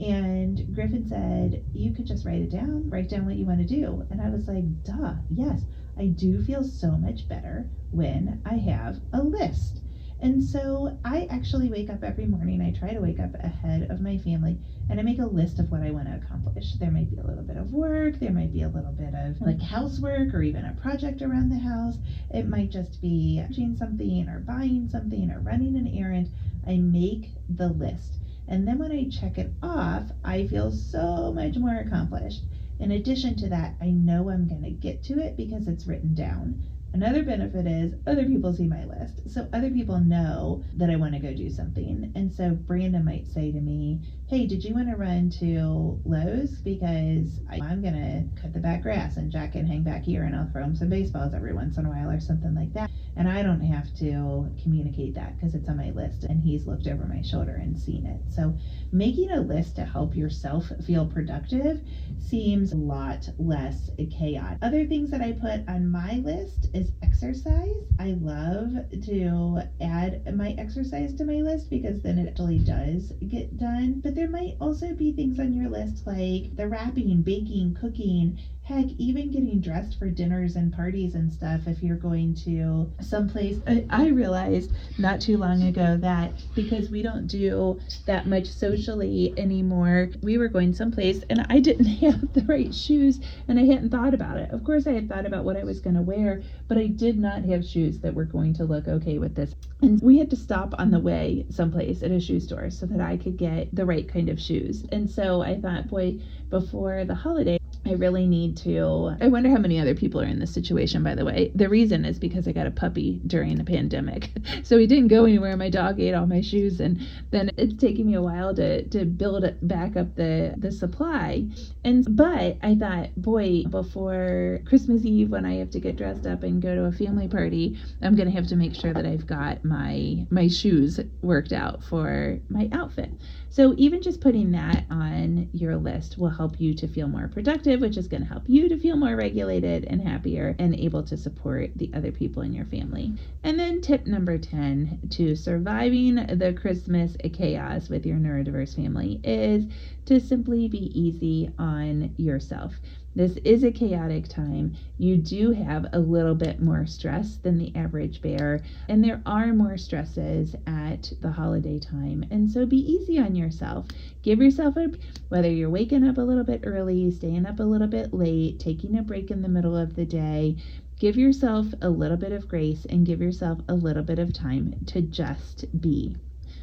And 0.00 0.74
Griffin 0.74 1.06
said, 1.06 1.62
You 1.74 1.92
could 1.92 2.06
just 2.06 2.24
write 2.24 2.40
it 2.40 2.50
down, 2.50 2.88
write 2.88 3.10
down 3.10 3.26
what 3.26 3.36
you 3.36 3.44
want 3.44 3.60
to 3.60 3.66
do. 3.66 4.02
And 4.10 4.20
I 4.20 4.30
was 4.30 4.48
like, 4.48 4.82
Duh, 4.82 5.16
yes, 5.28 5.66
I 5.96 6.06
do 6.06 6.42
feel 6.42 6.64
so 6.64 6.96
much 6.96 7.28
better 7.28 7.68
when 7.90 8.40
I 8.46 8.56
have 8.56 8.98
a 9.12 9.22
list. 9.22 9.82
And 10.24 10.42
so 10.42 10.98
I 11.04 11.26
actually 11.26 11.68
wake 11.68 11.90
up 11.90 12.02
every 12.02 12.24
morning. 12.24 12.62
I 12.62 12.70
try 12.70 12.94
to 12.94 13.00
wake 13.02 13.20
up 13.20 13.34
ahead 13.34 13.90
of 13.90 14.00
my 14.00 14.16
family 14.16 14.58
and 14.88 14.98
I 14.98 15.02
make 15.02 15.18
a 15.18 15.26
list 15.26 15.58
of 15.58 15.70
what 15.70 15.82
I 15.82 15.90
want 15.90 16.06
to 16.08 16.14
accomplish. 16.14 16.72
There 16.76 16.90
might 16.90 17.10
be 17.10 17.18
a 17.18 17.26
little 17.26 17.44
bit 17.44 17.58
of 17.58 17.74
work, 17.74 18.18
there 18.18 18.32
might 18.32 18.50
be 18.50 18.62
a 18.62 18.68
little 18.70 18.92
bit 18.92 19.12
of 19.14 19.38
like 19.42 19.60
housework 19.60 20.32
or 20.32 20.40
even 20.40 20.64
a 20.64 20.72
project 20.80 21.20
around 21.20 21.50
the 21.50 21.58
house. 21.58 21.98
It 22.30 22.48
might 22.48 22.70
just 22.70 23.02
be 23.02 23.44
doing 23.52 23.76
something 23.76 24.26
or 24.30 24.38
buying 24.38 24.88
something 24.88 25.30
or 25.30 25.40
running 25.40 25.76
an 25.76 25.88
errand. 25.88 26.30
I 26.66 26.78
make 26.78 27.28
the 27.50 27.68
list. 27.68 28.16
And 28.48 28.66
then 28.66 28.78
when 28.78 28.92
I 28.92 29.10
check 29.10 29.36
it 29.36 29.52
off, 29.62 30.10
I 30.24 30.46
feel 30.46 30.70
so 30.70 31.34
much 31.34 31.58
more 31.58 31.76
accomplished. 31.76 32.40
In 32.80 32.92
addition 32.92 33.36
to 33.36 33.50
that, 33.50 33.74
I 33.78 33.90
know 33.90 34.30
I'm 34.30 34.48
going 34.48 34.62
to 34.62 34.70
get 34.70 35.02
to 35.04 35.18
it 35.18 35.36
because 35.36 35.68
it's 35.68 35.86
written 35.86 36.14
down. 36.14 36.62
Another 36.94 37.24
benefit 37.24 37.66
is 37.66 37.92
other 38.06 38.24
people 38.24 38.52
see 38.52 38.68
my 38.68 38.84
list. 38.84 39.28
So 39.28 39.48
other 39.52 39.68
people 39.68 39.98
know 39.98 40.62
that 40.76 40.90
I 40.90 40.94
want 40.94 41.14
to 41.14 41.18
go 41.18 41.34
do 41.34 41.50
something. 41.50 42.12
And 42.14 42.32
so 42.32 42.54
Brandon 42.54 43.04
might 43.04 43.26
say 43.26 43.50
to 43.50 43.60
me, 43.60 44.00
Hey, 44.26 44.46
did 44.46 44.64
you 44.64 44.74
want 44.74 44.88
to 44.88 44.96
run 44.96 45.28
to 45.40 46.00
Lowe's? 46.06 46.52
Because 46.62 47.40
I'm 47.50 47.82
going 47.82 47.92
to 47.92 48.40
cut 48.40 48.54
the 48.54 48.58
back 48.58 48.80
grass 48.80 49.18
and 49.18 49.30
Jack 49.30 49.52
can 49.52 49.66
hang 49.66 49.82
back 49.82 50.02
here 50.02 50.22
and 50.22 50.34
I'll 50.34 50.48
throw 50.50 50.64
him 50.64 50.74
some 50.74 50.88
baseballs 50.88 51.34
every 51.34 51.52
once 51.52 51.76
in 51.76 51.84
a 51.84 51.90
while 51.90 52.08
or 52.10 52.20
something 52.20 52.54
like 52.54 52.72
that. 52.72 52.90
And 53.16 53.28
I 53.28 53.42
don't 53.42 53.60
have 53.60 53.94
to 53.98 54.50
communicate 54.62 55.14
that 55.14 55.36
because 55.36 55.54
it's 55.54 55.68
on 55.68 55.76
my 55.76 55.90
list 55.90 56.24
and 56.24 56.40
he's 56.40 56.66
looked 56.66 56.86
over 56.86 57.04
my 57.04 57.20
shoulder 57.20 57.54
and 57.56 57.78
seen 57.78 58.06
it. 58.06 58.34
So 58.34 58.56
making 58.92 59.30
a 59.30 59.40
list 59.42 59.76
to 59.76 59.84
help 59.84 60.16
yourself 60.16 60.72
feel 60.86 61.06
productive 61.06 61.82
seems 62.18 62.72
a 62.72 62.76
lot 62.76 63.28
less 63.38 63.90
chaotic. 64.10 64.58
Other 64.62 64.86
things 64.86 65.10
that 65.10 65.20
I 65.20 65.32
put 65.32 65.68
on 65.68 65.90
my 65.90 66.14
list 66.24 66.70
is 66.72 66.90
exercise. 67.02 67.76
I 68.00 68.16
love 68.20 68.72
to 69.04 69.60
add 69.80 70.34
my 70.34 70.54
exercise 70.58 71.14
to 71.16 71.24
my 71.24 71.42
list 71.42 71.68
because 71.68 72.02
then 72.02 72.18
it 72.18 72.28
actually 72.28 72.60
does 72.60 73.12
get 73.28 73.58
done. 73.58 74.00
But 74.00 74.13
there 74.14 74.28
might 74.28 74.56
also 74.60 74.92
be 74.92 75.10
things 75.10 75.38
on 75.38 75.52
your 75.52 75.68
list 75.68 76.06
like 76.06 76.54
the 76.56 76.66
wrapping, 76.66 77.22
baking, 77.22 77.72
cooking, 77.74 78.38
heck, 78.64 78.86
even 78.96 79.30
getting 79.30 79.60
dressed 79.60 79.98
for 79.98 80.08
dinners 80.08 80.56
and 80.56 80.72
parties 80.72 81.14
and 81.14 81.30
stuff 81.30 81.60
if 81.66 81.82
you're 81.82 81.96
going 81.96 82.34
to 82.34 82.90
someplace. 83.00 83.58
I, 83.66 83.84
I 83.90 84.06
realized 84.08 84.72
not 84.98 85.20
too 85.20 85.36
long 85.36 85.62
ago 85.64 85.98
that 85.98 86.32
because 86.54 86.88
we 86.88 87.02
don't 87.02 87.26
do 87.26 87.78
that 88.06 88.26
much 88.26 88.46
socially 88.46 89.34
anymore, 89.36 90.08
we 90.22 90.38
were 90.38 90.48
going 90.48 90.72
someplace 90.72 91.22
and 91.28 91.46
I 91.50 91.60
didn't 91.60 91.84
have 92.04 92.32
the 92.32 92.40
right 92.42 92.74
shoes 92.74 93.20
and 93.48 93.58
I 93.58 93.64
hadn't 93.66 93.90
thought 93.90 94.14
about 94.14 94.38
it. 94.38 94.50
Of 94.50 94.64
course, 94.64 94.86
I 94.86 94.92
had 94.92 95.10
thought 95.10 95.26
about 95.26 95.44
what 95.44 95.58
I 95.58 95.64
was 95.64 95.80
going 95.80 95.96
to 95.96 96.02
wear, 96.02 96.42
but 96.66 96.78
I 96.78 96.86
did 96.86 97.18
not 97.18 97.44
have 97.44 97.66
shoes 97.66 97.98
that 98.00 98.14
were 98.14 98.24
going 98.24 98.54
to 98.54 98.64
look 98.64 98.88
okay 98.88 99.18
with 99.18 99.34
this. 99.34 99.54
And 99.82 100.00
we 100.00 100.16
had 100.16 100.30
to 100.30 100.36
stop 100.36 100.74
on 100.78 100.90
the 100.90 101.00
way 101.00 101.44
someplace 101.50 102.02
at 102.02 102.10
a 102.10 102.18
shoe 102.18 102.40
store 102.40 102.70
so 102.70 102.86
that 102.86 103.00
I 103.02 103.18
could 103.18 103.36
get 103.36 103.74
the 103.74 103.84
right 103.84 104.08
kind 104.08 104.30
of 104.30 104.40
shoes. 104.40 104.86
And 104.90 105.10
so 105.10 105.42
I 105.42 105.60
thought, 105.60 105.88
boy, 105.88 106.20
before 106.48 107.04
the 107.04 107.14
holiday, 107.14 107.58
I 107.86 107.92
really 107.92 108.26
need 108.26 108.56
to. 108.58 109.14
I 109.20 109.28
wonder 109.28 109.50
how 109.50 109.58
many 109.58 109.78
other 109.78 109.94
people 109.94 110.20
are 110.20 110.26
in 110.26 110.38
this 110.38 110.54
situation, 110.54 111.02
by 111.02 111.14
the 111.14 111.24
way. 111.24 111.52
The 111.54 111.68
reason 111.68 112.04
is 112.06 112.18
because 112.18 112.48
I 112.48 112.52
got 112.52 112.66
a 112.66 112.70
puppy 112.70 113.20
during 113.26 113.56
the 113.56 113.64
pandemic. 113.64 114.30
So 114.62 114.78
he 114.78 114.86
didn't 114.86 115.08
go 115.08 115.24
anywhere. 115.24 115.56
My 115.56 115.68
dog 115.68 116.00
ate 116.00 116.14
all 116.14 116.26
my 116.26 116.40
shoes, 116.40 116.80
and 116.80 117.06
then 117.30 117.50
it's 117.58 117.74
taking 117.74 118.06
me 118.06 118.14
a 118.14 118.22
while 118.22 118.54
to, 118.54 118.82
to 118.88 119.04
build 119.04 119.44
back 119.60 119.96
up 119.96 120.14
the, 120.14 120.54
the 120.56 120.72
supply. 120.72 121.44
And 121.82 122.16
but 122.16 122.56
I 122.62 122.76
thought, 122.76 123.14
boy, 123.16 123.64
before 123.64 124.60
Christmas 124.64 125.04
Eve, 125.04 125.30
when 125.30 125.44
I 125.44 125.56
have 125.56 125.70
to 125.70 125.80
get 125.80 125.96
dressed 125.96 126.26
up 126.26 126.44
and 126.44 126.62
go 126.62 126.74
to 126.74 126.84
a 126.84 126.92
family 126.92 127.28
party, 127.28 127.78
I'm 128.00 128.16
going 128.16 128.28
to 128.28 128.34
have 128.34 128.46
to 128.48 128.56
make 128.56 128.74
sure 128.74 128.94
that 128.94 129.04
I've 129.04 129.26
got 129.26 129.64
my, 129.64 130.26
my 130.30 130.48
shoes 130.48 130.98
worked 131.20 131.52
out 131.52 131.84
for 131.84 132.38
my 132.48 132.70
outfit. 132.72 133.10
So, 133.54 133.72
even 133.76 134.02
just 134.02 134.20
putting 134.20 134.50
that 134.50 134.84
on 134.90 135.48
your 135.52 135.76
list 135.76 136.18
will 136.18 136.30
help 136.30 136.60
you 136.60 136.74
to 136.74 136.88
feel 136.88 137.06
more 137.06 137.28
productive, 137.28 137.80
which 137.80 137.96
is 137.96 138.08
going 138.08 138.24
to 138.24 138.28
help 138.28 138.42
you 138.48 138.68
to 138.68 138.76
feel 138.76 138.96
more 138.96 139.14
regulated 139.14 139.84
and 139.84 140.02
happier 140.02 140.56
and 140.58 140.74
able 140.74 141.04
to 141.04 141.16
support 141.16 141.70
the 141.76 141.88
other 141.94 142.10
people 142.10 142.42
in 142.42 142.52
your 142.52 142.64
family. 142.64 143.14
And 143.44 143.56
then, 143.56 143.80
tip 143.80 144.08
number 144.08 144.38
10 144.38 145.02
to 145.10 145.36
surviving 145.36 146.16
the 146.16 146.52
Christmas 146.60 147.16
chaos 147.32 147.88
with 147.88 148.04
your 148.04 148.16
neurodiverse 148.16 148.74
family 148.74 149.20
is 149.22 149.66
to 150.06 150.18
simply 150.18 150.66
be 150.66 150.90
easy 151.00 151.52
on 151.56 152.12
yourself. 152.16 152.80
This 153.16 153.36
is 153.44 153.62
a 153.62 153.70
chaotic 153.70 154.26
time. 154.26 154.74
You 154.98 155.16
do 155.16 155.52
have 155.52 155.86
a 155.92 156.00
little 156.00 156.34
bit 156.34 156.60
more 156.60 156.84
stress 156.84 157.36
than 157.36 157.58
the 157.58 157.72
average 157.76 158.20
bear, 158.20 158.60
and 158.88 159.04
there 159.04 159.22
are 159.24 159.54
more 159.54 159.76
stresses 159.76 160.56
at 160.66 161.12
the 161.20 161.30
holiday 161.30 161.78
time. 161.78 162.24
And 162.32 162.50
so 162.50 162.66
be 162.66 162.78
easy 162.78 163.20
on 163.20 163.36
yourself. 163.36 163.86
Give 164.22 164.40
yourself 164.40 164.76
a 164.76 164.90
whether 165.28 165.48
you're 165.48 165.70
waking 165.70 166.02
up 166.02 166.18
a 166.18 166.22
little 166.22 166.42
bit 166.42 166.62
early, 166.64 167.08
staying 167.12 167.46
up 167.46 167.60
a 167.60 167.64
little 167.64 167.86
bit 167.86 168.12
late, 168.12 168.58
taking 168.58 168.98
a 168.98 169.02
break 169.02 169.30
in 169.30 169.42
the 169.42 169.48
middle 169.48 169.76
of 169.76 169.94
the 169.94 170.06
day. 170.06 170.56
Give 170.98 171.16
yourself 171.16 171.66
a 171.80 171.90
little 171.90 172.16
bit 172.16 172.32
of 172.32 172.48
grace 172.48 172.84
and 172.84 173.06
give 173.06 173.20
yourself 173.20 173.60
a 173.68 173.74
little 173.74 174.02
bit 174.02 174.18
of 174.18 174.32
time 174.32 174.74
to 174.86 175.00
just 175.00 175.80
be. 175.80 176.16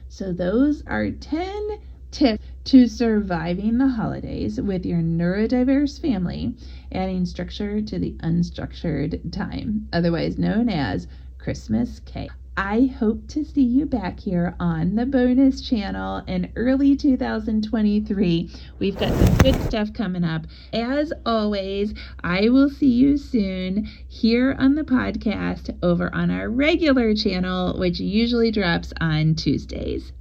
So, 0.10 0.34
those 0.34 0.84
are 0.86 1.12
10 1.12 1.80
tips 2.12 2.44
to 2.66 2.88
surviving 2.88 3.78
the 3.78 3.88
holidays 3.88 4.62
with 4.62 4.86
your 4.86 5.00
neurodiverse 5.00 6.00
family, 6.00 6.54
adding 6.92 7.26
structure 7.26 7.82
to 7.82 7.98
the 7.98 8.14
unstructured 8.20 9.32
time, 9.32 9.88
otherwise 9.92 10.38
known 10.38 10.70
as 10.70 11.08
Christmas 11.38 12.00
Chaos. 12.06 12.36
I 12.58 12.94
hope 13.00 13.28
to 13.30 13.46
see 13.46 13.64
you 13.64 13.86
back 13.86 14.20
here 14.20 14.56
on 14.60 14.96
the 14.96 15.06
bonus 15.06 15.62
channel 15.62 16.22
in 16.28 16.52
early 16.58 16.98
2023. 16.98 18.50
We've 18.78 19.00
got 19.00 19.14
some 19.14 19.38
good 19.38 19.56
stuff 19.64 19.94
coming 19.94 20.26
up. 20.26 20.46
As 20.74 21.14
always, 21.26 21.94
I 22.24 22.50
will 22.50 22.70
see 22.70 22.92
you 22.92 23.18
soon 23.18 23.86
here 24.08 24.56
on 24.60 24.76
the 24.76 24.84
podcast 24.84 25.76
over 25.82 26.14
on 26.14 26.30
our 26.30 26.50
regular 26.50 27.16
channel, 27.16 27.80
which 27.80 28.00
usually 28.02 28.52
drops 28.52 28.92
on 29.00 29.36
Tuesdays. 29.36 30.12